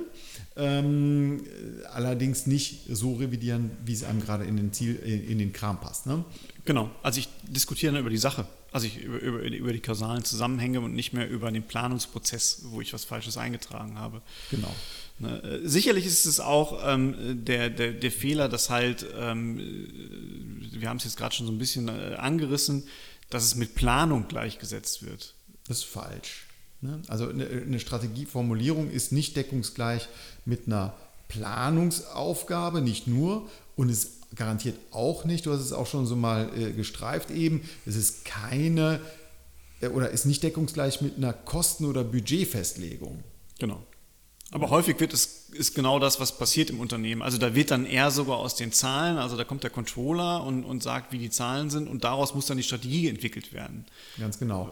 Ähm, 0.58 1.45
allerdings 1.93 2.45
nicht 2.45 2.82
so 2.89 3.13
revidieren, 3.13 3.71
wie 3.86 3.93
es 3.93 4.04
einem 4.04 4.21
gerade 4.21 4.43
in 4.43 4.58
den, 4.58 4.74
Ziel, 4.74 4.95
in 4.95 5.38
den 5.38 5.54
Kram 5.54 5.80
passt. 5.80 6.06
Ne? 6.06 6.26
Genau, 6.65 6.89
also 7.04 7.19
ich 7.19 7.30
diskutiere 7.48 7.93
dann 7.93 8.02
über 8.02 8.10
die 8.10 8.17
Sache, 8.17 8.45
also 8.71 8.88
ich 8.88 8.98
über, 8.98 9.19
über, 9.19 9.39
über, 9.43 9.71
die 9.71 9.80
kausalen 9.80 10.26
Zusammenhänge 10.26 10.82
und 10.82 10.93
nicht 10.93 11.13
mehr 11.13 11.30
über 11.30 11.52
den 11.52 11.63
Planungsprozess, 11.63 12.63
wo 12.65 12.82
ich 12.82 12.91
was 12.91 13.06
Falsches 13.06 13.38
eingetragen 13.38 13.98
habe. 13.98 14.21
Genau. 14.52 14.74
Ne, 15.19 15.41
äh, 15.43 15.67
sicherlich 15.67 16.06
ist 16.06 16.26
es 16.26 16.41
auch 16.41 16.82
ähm, 16.86 17.45
der, 17.45 17.69
der, 17.69 17.93
der 17.93 18.12
Fehler, 18.12 18.50
dass 18.50 18.69
halt, 18.69 19.06
ähm, 19.17 19.58
wir 20.71 20.89
haben 20.89 20.98
es 20.98 21.06
jetzt 21.06 21.15
gerade 21.15 21.34
schon 21.34 21.45
so 21.45 21.54
ein 21.54 21.60
bisschen 21.60 21.88
äh, 21.88 22.15
angerissen, 22.17 22.84
dass 23.30 23.43
es 23.43 23.56
mit 23.56 23.76
Planung 23.76 24.28
gleichgesetzt 24.28 25.06
wird. 25.06 25.35
Das 25.67 25.80
ist 25.80 25.86
falsch. 25.86 26.45
Ne? 26.82 27.01
Also 27.08 27.30
eine 27.30 27.80
Strategieformulierung 27.80 28.91
ist 28.91 29.12
nicht 29.12 29.36
deckungsgleich 29.36 30.08
mit 30.45 30.67
einer 30.67 30.93
Planungsaufgabe, 31.28 32.82
nicht 32.82 33.08
nur, 33.08 33.49
und 33.75 33.89
es 33.89 34.12
garantiert 34.36 34.78
auch 34.91 35.25
nicht, 35.25 35.45
du 35.45 35.54
hast 35.54 35.62
es 35.62 35.73
auch 35.73 35.88
schon 35.88 36.06
so 36.06 36.15
mal 36.15 36.49
äh, 36.58 36.71
gestreift 36.71 37.32
eben, 37.32 37.67
es 37.86 37.95
ist 37.95 38.25
keine 38.25 39.01
äh, 39.82 39.88
oder 39.88 40.10
ist 40.10 40.25
nicht 40.25 40.43
deckungsgleich 40.43 41.01
mit 41.01 41.17
einer 41.17 41.34
Kosten- 41.34 41.86
oder 41.86 42.04
Budgetfestlegung. 42.04 43.23
Genau. 43.60 43.82
Aber 44.51 44.69
häufig 44.69 44.99
wird 44.99 45.13
es 45.13 45.49
ist 45.51 45.73
genau 45.73 45.99
das, 45.99 46.19
was 46.19 46.38
passiert 46.38 46.69
im 46.69 46.80
Unternehmen. 46.80 47.21
Also 47.21 47.38
da 47.38 47.56
wird 47.56 47.71
dann 47.71 47.86
eher 47.86 48.12
sogar 48.12 48.38
aus 48.38 48.56
den 48.56 48.71
Zahlen, 48.71 49.17
also 49.17 49.38
da 49.38 49.43
kommt 49.43 49.63
der 49.63 49.69
Controller 49.69 50.43
und, 50.43 50.63
und 50.63 50.84
sagt, 50.84 51.12
wie 51.12 51.17
die 51.17 51.30
Zahlen 51.30 51.69
sind 51.69 51.88
und 51.88 52.04
daraus 52.04 52.36
muss 52.36 52.45
dann 52.45 52.58
die 52.58 52.63
Strategie 52.63 53.08
entwickelt 53.08 53.54
werden. 53.54 53.86
Ganz 54.19 54.38
genau. 54.38 54.71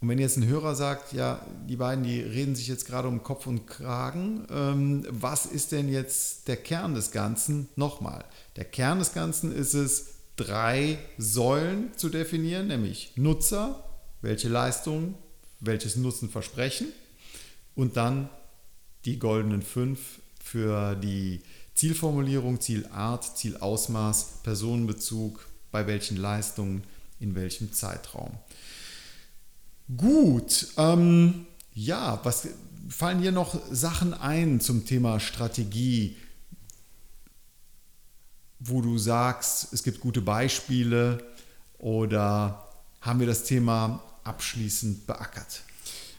Und 0.00 0.08
wenn 0.08 0.18
jetzt 0.18 0.36
ein 0.36 0.46
Hörer 0.46 0.74
sagt, 0.74 1.14
ja, 1.14 1.44
die 1.68 1.76
beiden, 1.76 2.04
die 2.04 2.20
reden 2.20 2.54
sich 2.54 2.68
jetzt 2.68 2.86
gerade 2.86 3.08
um 3.08 3.22
Kopf 3.22 3.46
und 3.46 3.66
Kragen, 3.66 4.46
ähm, 4.50 5.06
was 5.08 5.46
ist 5.46 5.72
denn 5.72 5.88
jetzt 5.88 6.48
der 6.48 6.56
Kern 6.56 6.94
des 6.94 7.12
Ganzen? 7.12 7.68
Nochmal, 7.76 8.24
der 8.56 8.64
Kern 8.66 8.98
des 8.98 9.14
Ganzen 9.14 9.54
ist 9.54 9.74
es, 9.74 10.16
drei 10.36 10.98
Säulen 11.16 11.96
zu 11.96 12.10
definieren, 12.10 12.66
nämlich 12.66 13.12
Nutzer, 13.16 13.82
welche 14.20 14.48
Leistungen, 14.48 15.14
welches 15.60 15.96
Nutzen 15.96 16.28
versprechen 16.28 16.88
und 17.74 17.96
dann 17.96 18.28
die 19.06 19.18
goldenen 19.18 19.62
fünf 19.62 20.20
für 20.42 20.94
die 20.94 21.40
Zielformulierung, 21.74 22.60
Zielart, 22.60 23.38
Zielausmaß, 23.38 24.40
Personenbezug, 24.42 25.46
bei 25.70 25.86
welchen 25.86 26.16
Leistungen, 26.16 26.84
in 27.20 27.34
welchem 27.34 27.72
Zeitraum. 27.72 28.30
Gut, 29.94 30.68
ähm, 30.78 31.46
ja, 31.72 32.18
was 32.24 32.48
fallen 32.88 33.22
dir 33.22 33.30
noch 33.30 33.60
Sachen 33.70 34.14
ein 34.14 34.60
zum 34.60 34.84
Thema 34.84 35.20
Strategie, 35.20 36.16
wo 38.58 38.80
du 38.80 38.98
sagst, 38.98 39.72
es 39.72 39.84
gibt 39.84 40.00
gute 40.00 40.22
Beispiele 40.22 41.22
oder 41.78 42.66
haben 43.00 43.20
wir 43.20 43.28
das 43.28 43.44
Thema 43.44 44.02
abschließend 44.24 45.06
beackert? 45.06 45.62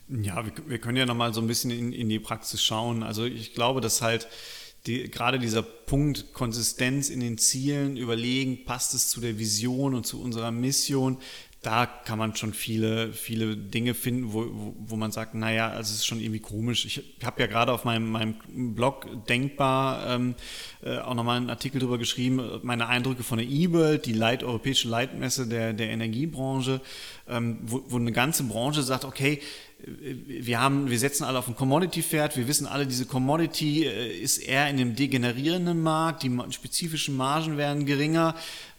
Ja, 0.08 0.46
wir, 0.46 0.54
wir 0.66 0.80
können 0.80 0.98
ja 0.98 1.06
nochmal 1.06 1.34
so 1.34 1.42
ein 1.42 1.48
bisschen 1.48 1.72
in, 1.72 1.92
in 1.92 2.08
die 2.08 2.20
Praxis 2.20 2.64
schauen. 2.64 3.04
Also 3.04 3.26
ich 3.26 3.54
glaube, 3.54 3.82
dass 3.82 4.02
halt 4.02 4.30
die, 4.86 5.12
gerade 5.12 5.40
dieser 5.40 5.62
Punkt 5.62 6.34
Konsistenz 6.34 7.10
in 7.10 7.20
den 7.20 7.38
Zielen, 7.38 7.98
überlegen, 7.98 8.64
passt 8.64 8.94
es 8.94 9.10
zu 9.10 9.20
der 9.20 9.38
Vision 9.38 9.94
und 9.94 10.08
zu 10.08 10.22
unserer 10.22 10.52
Mission, 10.52 11.18
da 11.68 11.86
kann 11.86 12.18
man 12.18 12.34
schon 12.34 12.54
viele, 12.54 13.12
viele 13.12 13.58
Dinge 13.58 13.94
finden, 13.94 14.32
wo, 14.32 14.46
wo, 14.50 14.76
wo 14.80 14.96
man 14.96 15.12
sagt, 15.12 15.36
naja, 15.36 15.68
also 15.68 15.92
es 15.92 15.98
ist 15.98 16.06
schon 16.06 16.22
irgendwie 16.22 16.40
komisch. 16.40 16.86
Ich 16.86 17.04
habe 17.26 17.42
ja 17.42 17.48
gerade 17.48 17.74
auf 17.74 17.84
meinem, 17.84 18.10
meinem 18.10 18.36
Blog 18.74 19.06
Denkbar 19.28 20.08
ähm, 20.08 20.36
äh, 20.82 21.00
auch 21.00 21.14
nochmal 21.14 21.36
einen 21.36 21.50
Artikel 21.50 21.80
darüber 21.80 21.98
geschrieben, 21.98 22.62
meine 22.64 22.88
Eindrücke 22.88 23.22
von 23.22 23.38
der 23.38 23.48
E-World, 23.50 24.06
die 24.06 24.14
Leit, 24.14 24.46
europäische 24.46 24.88
Leitmesse 24.88 25.46
der, 25.46 25.74
der 25.74 25.90
Energiebranche, 25.90 26.80
ähm, 27.28 27.60
wo, 27.64 27.84
wo 27.90 27.98
eine 27.98 28.14
ganze 28.14 28.46
Branche 28.46 28.82
sagt, 28.82 29.04
okay, 29.04 29.42
wir 29.80 30.60
haben, 30.60 30.90
wir 30.90 30.98
setzen 30.98 31.24
alle 31.24 31.38
auf 31.38 31.48
ein 31.48 31.56
Commodity-Pferd. 31.56 32.36
Wir 32.38 32.48
wissen 32.48 32.66
alle, 32.66 32.88
diese 32.88 33.06
Commodity 33.06 33.86
äh, 33.86 34.18
ist 34.18 34.38
eher 34.38 34.70
in 34.70 34.78
einem 34.78 34.96
degenerierenden 34.96 35.82
Markt. 35.82 36.24
Die 36.24 36.32
spezifischen 36.50 37.16
Margen 37.16 37.58
werden 37.58 37.86
geringer. 37.86 38.36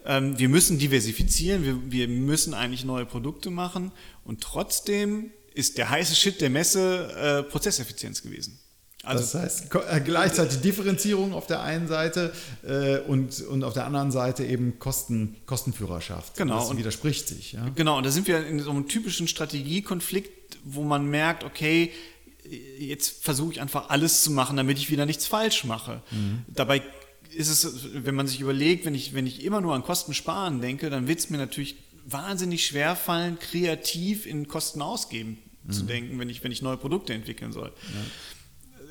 Ähm, 0.08 0.36
wir 0.38 0.48
müssen 0.48 0.78
diversifizieren. 0.78 1.64
Wir, 1.64 1.92
wir 1.92 2.08
müssen 2.08 2.54
eigentlich 2.54 2.84
neue 2.84 3.06
Produkte 3.06 3.50
machen. 3.50 3.92
Und 4.24 4.40
trotzdem 4.40 5.30
ist 5.54 5.78
der 5.78 5.90
heiße 5.90 6.16
Shit 6.16 6.40
der 6.40 6.50
Messe 6.50 7.44
äh, 7.46 7.48
Prozesseffizienz 7.48 8.22
gewesen. 8.22 8.58
Also 9.04 9.22
das 9.22 9.34
heißt 9.34 9.74
äh, 9.88 10.00
gleichzeitig 10.00 10.60
Differenzierung 10.60 11.32
auf 11.32 11.46
der 11.46 11.62
einen 11.62 11.86
Seite 11.86 12.32
äh, 12.66 12.98
und, 12.98 13.40
und 13.42 13.62
auf 13.62 13.72
der 13.72 13.86
anderen 13.86 14.10
Seite 14.10 14.44
eben 14.44 14.80
Kosten, 14.80 15.36
Kostenführerschaft. 15.46 16.36
Genau. 16.36 16.58
Das 16.58 16.76
widerspricht 16.76 17.28
sich. 17.28 17.52
Ja? 17.52 17.68
Genau, 17.76 17.96
und 17.96 18.04
da 18.04 18.10
sind 18.10 18.26
wir 18.26 18.44
in 18.44 18.58
so 18.60 18.70
einem 18.70 18.88
typischen 18.88 19.28
Strategiekonflikt 19.28 20.38
wo 20.64 20.82
man 20.82 21.06
merkt, 21.08 21.44
okay, 21.44 21.92
jetzt 22.78 23.22
versuche 23.24 23.52
ich 23.52 23.60
einfach 23.60 23.90
alles 23.90 24.22
zu 24.22 24.30
machen, 24.30 24.56
damit 24.56 24.78
ich 24.78 24.90
wieder 24.90 25.06
nichts 25.06 25.26
falsch 25.26 25.64
mache. 25.64 26.02
Mhm. 26.10 26.44
Dabei 26.48 26.82
ist 27.38 27.48
es, 27.48 27.88
wenn 27.92 28.14
man 28.14 28.26
sich 28.26 28.40
überlegt, 28.40 28.84
wenn 28.84 28.94
ich, 28.94 29.14
wenn 29.14 29.26
ich 29.26 29.44
immer 29.44 29.60
nur 29.60 29.74
an 29.74 29.82
Kosten 29.82 30.12
sparen 30.12 30.60
denke, 30.60 30.90
dann 30.90 31.06
wird 31.06 31.20
es 31.20 31.30
mir 31.30 31.38
natürlich 31.38 31.76
wahnsinnig 32.04 32.66
schwer 32.66 32.96
fallen, 32.96 33.38
kreativ 33.38 34.26
in 34.26 34.48
Kosten 34.48 34.82
ausgeben 34.82 35.38
mhm. 35.64 35.72
zu 35.72 35.82
denken, 35.84 36.18
wenn 36.18 36.28
ich, 36.28 36.42
wenn 36.42 36.50
ich 36.50 36.62
neue 36.62 36.76
Produkte 36.76 37.14
entwickeln 37.14 37.52
soll. 37.52 37.72
Ja 37.94 38.00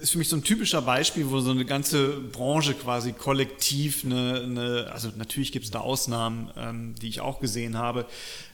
ist 0.02 0.12
für 0.12 0.18
mich 0.18 0.30
so 0.30 0.36
ein 0.36 0.44
typischer 0.44 0.82
Beispiel, 0.82 1.30
wo 1.30 1.40
so 1.40 1.52
eine 1.52 1.66
ganze 1.66 2.20
Branche 2.20 2.74
quasi 2.74 3.14
kollektiv 3.14 4.06
eine, 4.06 4.42
eine 4.42 4.92
also 4.92 5.10
natürlich 5.18 5.52
gibt 5.52 5.66
es 5.66 5.72
da 5.72 5.80
Ausnahmen, 5.80 6.52
ähm, 6.56 6.96
die 7.02 7.08
ich 7.08 7.22
auch 7.22 7.40
gesehen 7.40 7.78
habe, 7.78 8.06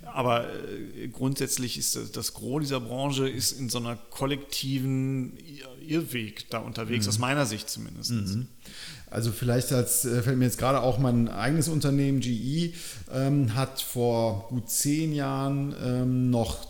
aber 0.06 0.48
äh, 0.48 1.08
grundsätzlich 1.10 1.78
ist 1.78 1.96
das, 1.96 2.12
das 2.12 2.34
Gros 2.34 2.62
dieser 2.62 2.80
Branche 2.80 3.28
ist 3.28 3.52
in 3.52 3.70
so 3.70 3.80
einer 3.80 3.96
kollektiven 3.96 5.38
Irrweg 5.86 6.50
da 6.50 6.60
unterwegs, 6.60 7.06
mhm. 7.06 7.10
aus 7.10 7.20
meiner 7.20 7.46
Sicht 7.46 7.70
zumindest. 7.70 8.12
Mhm. 8.12 8.48
Also 9.14 9.32
vielleicht 9.32 9.72
als, 9.72 10.06
äh, 10.06 10.24
fällt 10.24 10.40
mir 10.40 10.46
jetzt 10.46 10.58
gerade 10.58 10.82
auch 10.82 10.98
mein 10.98 11.30
eigenes 11.30 11.68
Unternehmen 11.68 12.20
GE, 12.20 12.74
ähm, 13.14 13.54
hat 13.54 13.80
vor 13.80 14.48
gut 14.50 14.70
zehn 14.70 15.14
Jahren 15.14 15.76
ähm, 15.84 16.30
noch 16.32 16.68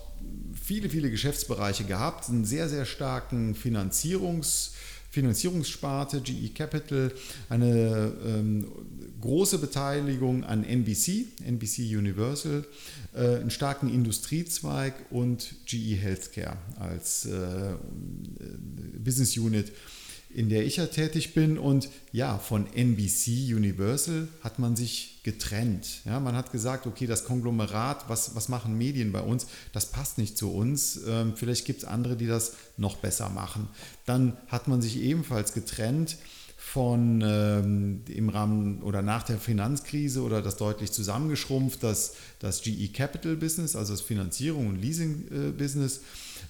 viele, 0.61 0.89
viele 0.89 1.09
Geschäftsbereiche 1.09 1.85
gehabt, 1.85 2.29
einen 2.29 2.43
sehr, 2.45 2.67
sehr 2.67 2.85
starken 2.85 3.55
Finanzierungs- 3.55 4.71
Finanzierungssparte, 5.13 6.21
GE 6.21 6.49
Capital, 6.55 7.11
eine 7.47 8.11
ähm, 8.25 8.65
große 9.21 9.59
Beteiligung 9.59 10.43
an 10.43 10.63
NBC, 10.63 11.27
NBC 11.45 11.95
Universal, 11.95 12.65
äh, 13.13 13.35
einen 13.37 13.51
starken 13.51 13.93
Industriezweig 13.93 14.95
und 15.11 15.53
GE 15.67 15.95
Healthcare 15.97 16.57
als 16.79 17.27
äh, 17.27 17.75
Business 18.97 19.37
Unit 19.37 19.71
in 20.35 20.49
der 20.49 20.65
ich 20.65 20.77
ja 20.77 20.87
tätig 20.87 21.33
bin. 21.33 21.57
Und 21.57 21.89
ja, 22.11 22.37
von 22.37 22.67
NBC 22.73 23.53
Universal 23.53 24.27
hat 24.41 24.59
man 24.59 24.75
sich 24.75 25.21
getrennt. 25.23 26.01
Ja, 26.05 26.19
man 26.19 26.35
hat 26.35 26.51
gesagt, 26.51 26.85
okay, 26.85 27.07
das 27.07 27.25
Konglomerat, 27.25 28.09
was, 28.09 28.35
was 28.35 28.49
machen 28.49 28.77
Medien 28.77 29.11
bei 29.11 29.21
uns, 29.21 29.47
das 29.71 29.87
passt 29.87 30.17
nicht 30.17 30.37
zu 30.37 30.51
uns. 30.51 30.99
Ähm, 31.07 31.33
vielleicht 31.35 31.65
gibt 31.65 31.83
es 31.83 31.85
andere, 31.85 32.15
die 32.15 32.27
das 32.27 32.53
noch 32.77 32.97
besser 32.97 33.29
machen. 33.29 33.67
Dann 34.05 34.37
hat 34.47 34.67
man 34.67 34.81
sich 34.81 34.97
ebenfalls 34.97 35.53
getrennt 35.53 36.17
von 36.57 37.21
ähm, 37.21 38.01
im 38.07 38.29
Rahmen 38.29 38.81
oder 38.81 39.01
nach 39.01 39.23
der 39.23 39.37
Finanzkrise 39.37 40.21
oder 40.21 40.41
das 40.41 40.55
deutlich 40.55 40.91
zusammengeschrumpft, 40.91 41.83
das, 41.83 42.15
das 42.39 42.61
GE 42.61 42.87
Capital 42.87 43.35
Business, 43.35 43.75
also 43.75 43.93
das 43.93 44.01
Finanzierung 44.01 44.67
und 44.67 44.81
Leasing 44.81 45.25
äh, 45.29 45.51
Business 45.51 46.01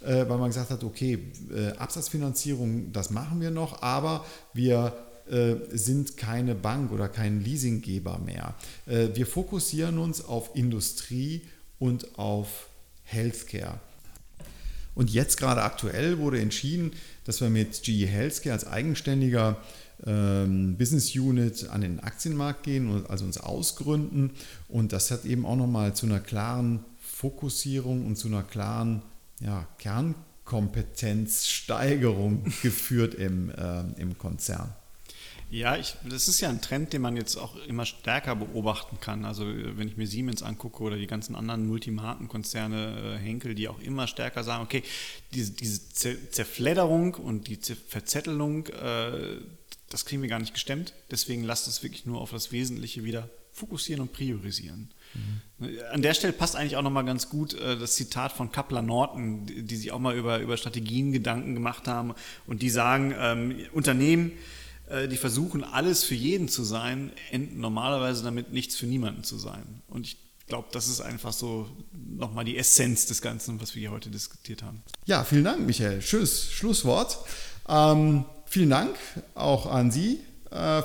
weil 0.03 0.37
man 0.37 0.49
gesagt 0.49 0.69
hat, 0.69 0.83
okay, 0.83 1.19
äh, 1.53 1.71
Absatzfinanzierung, 1.77 2.91
das 2.91 3.09
machen 3.09 3.41
wir 3.41 3.51
noch, 3.51 3.81
aber 3.81 4.25
wir 4.53 4.93
äh, 5.29 5.55
sind 5.71 6.17
keine 6.17 6.53
Bank 6.53 6.91
oder 6.91 7.07
kein 7.07 7.41
Leasinggeber 7.41 8.19
mehr. 8.19 8.55
Äh, 8.85 9.09
wir 9.13 9.25
fokussieren 9.25 9.97
uns 9.97 10.25
auf 10.25 10.51
Industrie 10.53 11.43
und 11.79 12.19
auf 12.19 12.67
Healthcare. 13.03 13.79
Und 14.95 15.09
jetzt 15.09 15.37
gerade 15.37 15.63
aktuell 15.63 16.19
wurde 16.19 16.39
entschieden, 16.39 16.91
dass 17.23 17.39
wir 17.39 17.49
mit 17.49 17.83
GE 17.83 18.05
Healthcare 18.05 18.53
als 18.53 18.67
eigenständiger 18.67 19.57
ähm, 20.05 20.75
Business 20.77 21.15
Unit 21.15 21.69
an 21.69 21.81
den 21.81 21.99
Aktienmarkt 22.01 22.63
gehen, 22.63 22.89
und 22.89 23.09
also 23.09 23.25
uns 23.25 23.37
ausgründen. 23.37 24.31
Und 24.67 24.91
das 24.91 25.09
hat 25.09 25.25
eben 25.25 25.45
auch 25.45 25.55
nochmal 25.55 25.95
zu 25.95 26.05
einer 26.05 26.19
klaren 26.19 26.83
Fokussierung 26.99 28.05
und 28.05 28.17
zu 28.17 28.27
einer 28.27 28.43
klaren 28.43 29.01
ja, 29.43 29.67
Kernkompetenzsteigerung 29.77 32.43
geführt 32.61 33.15
im, 33.15 33.49
äh, 33.49 33.83
im 33.97 34.17
Konzern. 34.17 34.73
Ja, 35.53 35.77
ich, 35.77 35.93
das 36.09 36.27
ist 36.27 36.41
ja 36.41 36.49
ein 36.49 36.61
Trend, 36.61 36.93
den 36.93 37.03
man 37.03 37.15
jetzt 37.15 37.37
auch 37.37 37.55
immer 37.67 37.85
stärker 37.85 38.35
beobachten 38.35 38.99
kann. 38.99 39.23
Also 39.23 39.45
wenn 39.45 39.87
ich 39.87 39.97
mir 39.97 40.07
Siemens 40.07 40.41
angucke 40.41 40.81
oder 40.81 40.97
die 40.97 41.05
ganzen 41.05 41.35
anderen 41.35 41.67
Multimarkenkonzerne, 41.67 43.17
äh, 43.17 43.19
Henkel, 43.19 43.53
die 43.53 43.67
auch 43.67 43.79
immer 43.79 44.07
stärker 44.07 44.43
sagen, 44.43 44.63
okay, 44.63 44.81
diese, 45.31 45.51
diese 45.51 46.31
Zerfledderung 46.31 47.13
und 47.13 47.47
die 47.47 47.57
Verzettelung, 47.57 48.65
äh, 48.65 49.41
das 49.89 50.05
kriegen 50.05 50.23
wir 50.23 50.29
gar 50.29 50.39
nicht 50.39 50.55
gestemmt. 50.55 50.95
Deswegen 51.11 51.43
lasst 51.43 51.67
es 51.67 51.83
wirklich 51.83 52.07
nur 52.07 52.19
auf 52.19 52.31
das 52.31 52.51
Wesentliche 52.51 53.03
wieder 53.03 53.29
fokussieren 53.51 54.01
und 54.01 54.11
priorisieren. 54.11 54.89
An 55.91 56.01
der 56.01 56.13
Stelle 56.13 56.33
passt 56.33 56.55
eigentlich 56.55 56.75
auch 56.75 56.81
nochmal 56.81 57.05
ganz 57.05 57.29
gut 57.29 57.53
äh, 57.53 57.77
das 57.77 57.95
Zitat 57.95 58.31
von 58.33 58.51
Kappler 58.51 58.81
Norton, 58.81 59.45
die, 59.45 59.63
die, 59.63 59.75
sich 59.75 59.91
auch 59.91 59.99
mal 59.99 60.15
über, 60.15 60.39
über 60.39 60.57
Strategien 60.57 61.11
Gedanken 61.11 61.53
gemacht 61.53 61.87
haben 61.87 62.13
und 62.47 62.61
die 62.61 62.69
sagen, 62.69 63.13
ähm, 63.17 63.55
Unternehmen, 63.71 64.31
äh, 64.89 65.07
die 65.07 65.17
versuchen 65.17 65.63
alles 65.63 66.03
für 66.03 66.15
jeden 66.15 66.49
zu 66.49 66.63
sein, 66.63 67.11
enden 67.31 67.59
normalerweise 67.59 68.23
damit 68.23 68.51
nichts 68.51 68.75
für 68.75 68.87
niemanden 68.87 69.23
zu 69.23 69.37
sein. 69.37 69.81
Und 69.87 70.07
ich 70.07 70.17
glaube, 70.47 70.67
das 70.71 70.87
ist 70.87 71.01
einfach 71.01 71.33
so 71.33 71.69
nochmal 71.93 72.45
die 72.45 72.57
Essenz 72.57 73.05
des 73.05 73.21
Ganzen, 73.21 73.61
was 73.61 73.75
wir 73.75 73.79
hier 73.79 73.91
heute 73.91 74.09
diskutiert 74.09 74.63
haben. 74.63 74.83
Ja, 75.05 75.23
vielen 75.23 75.45
Dank, 75.45 75.65
Michael. 75.65 76.01
Schönes 76.01 76.51
Schlusswort. 76.51 77.19
Ähm, 77.69 78.25
vielen 78.45 78.69
Dank 78.69 78.95
auch 79.35 79.65
an 79.67 79.91
Sie 79.91 80.19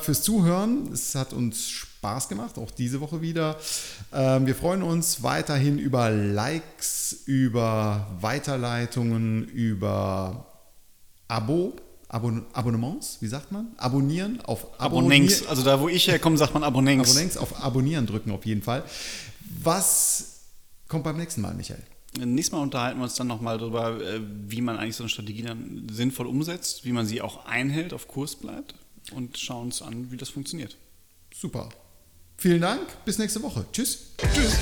fürs 0.01 0.23
Zuhören. 0.23 0.91
Es 0.93 1.15
hat 1.15 1.33
uns 1.33 1.69
Spaß 1.99 2.29
gemacht, 2.29 2.59
auch 2.59 2.71
diese 2.71 3.01
Woche 3.01 3.21
wieder. 3.23 3.57
Ähm, 4.13 4.47
wir 4.47 4.55
freuen 4.55 4.83
uns 4.83 5.25
weiterhin 5.25 5.79
über 5.79 6.11
Likes, 6.11 7.25
über 7.27 8.07
Weiterleitungen, 8.21 9.49
über 9.49 10.47
Abo. 11.27 11.75
Abon 12.11 12.47
Abonnements, 12.55 13.19
wie 13.21 13.27
sagt 13.27 13.53
man? 13.53 13.73
Abonnieren 13.77 14.41
auf 14.43 14.81
Abonnents. 14.81 15.47
Also 15.47 15.63
da, 15.63 15.79
wo 15.79 15.89
ich 15.89 16.09
herkomme, 16.09 16.39
sagt 16.39 16.55
man 16.55 16.63
Abonnents. 16.63 17.11
Abonnents 17.11 17.37
auf 17.37 17.63
Abonnieren 17.63 18.07
drücken 18.07 18.31
auf 18.31 18.47
jeden 18.47 18.63
Fall. 18.63 18.83
Was 19.63 20.45
kommt 20.87 21.05
beim 21.05 21.19
nächsten 21.19 21.43
Mal, 21.43 21.53
Michael? 21.53 21.83
Nächstes 22.19 22.53
Mal 22.53 22.63
unterhalten 22.63 22.99
wir 22.99 23.05
uns 23.05 23.17
dann 23.17 23.27
nochmal 23.27 23.59
darüber, 23.59 24.01
äh, 24.01 24.21
wie 24.47 24.63
man 24.63 24.79
eigentlich 24.79 24.97
so 24.97 25.03
eine 25.03 25.11
Strategie 25.11 25.43
dann 25.43 25.87
sinnvoll 25.93 26.27
umsetzt, 26.27 26.87
wie 26.87 26.93
man 26.93 27.05
sie 27.05 27.21
auch 27.21 27.45
einhält, 27.45 27.93
auf 27.93 28.09
Kurs 28.09 28.37
bleibt 28.37 28.75
und 29.13 29.39
schauen 29.39 29.67
uns 29.67 29.83
an, 29.83 30.11
wie 30.11 30.17
das 30.17 30.29
funktioniert. 30.31 30.77
Super. 31.35 31.69
Vielen 32.37 32.61
Dank. 32.61 33.05
Bis 33.05 33.19
nächste 33.19 33.43
Woche. 33.43 33.67
Tschüss. 33.73 34.15
Tschüss. 34.33 34.57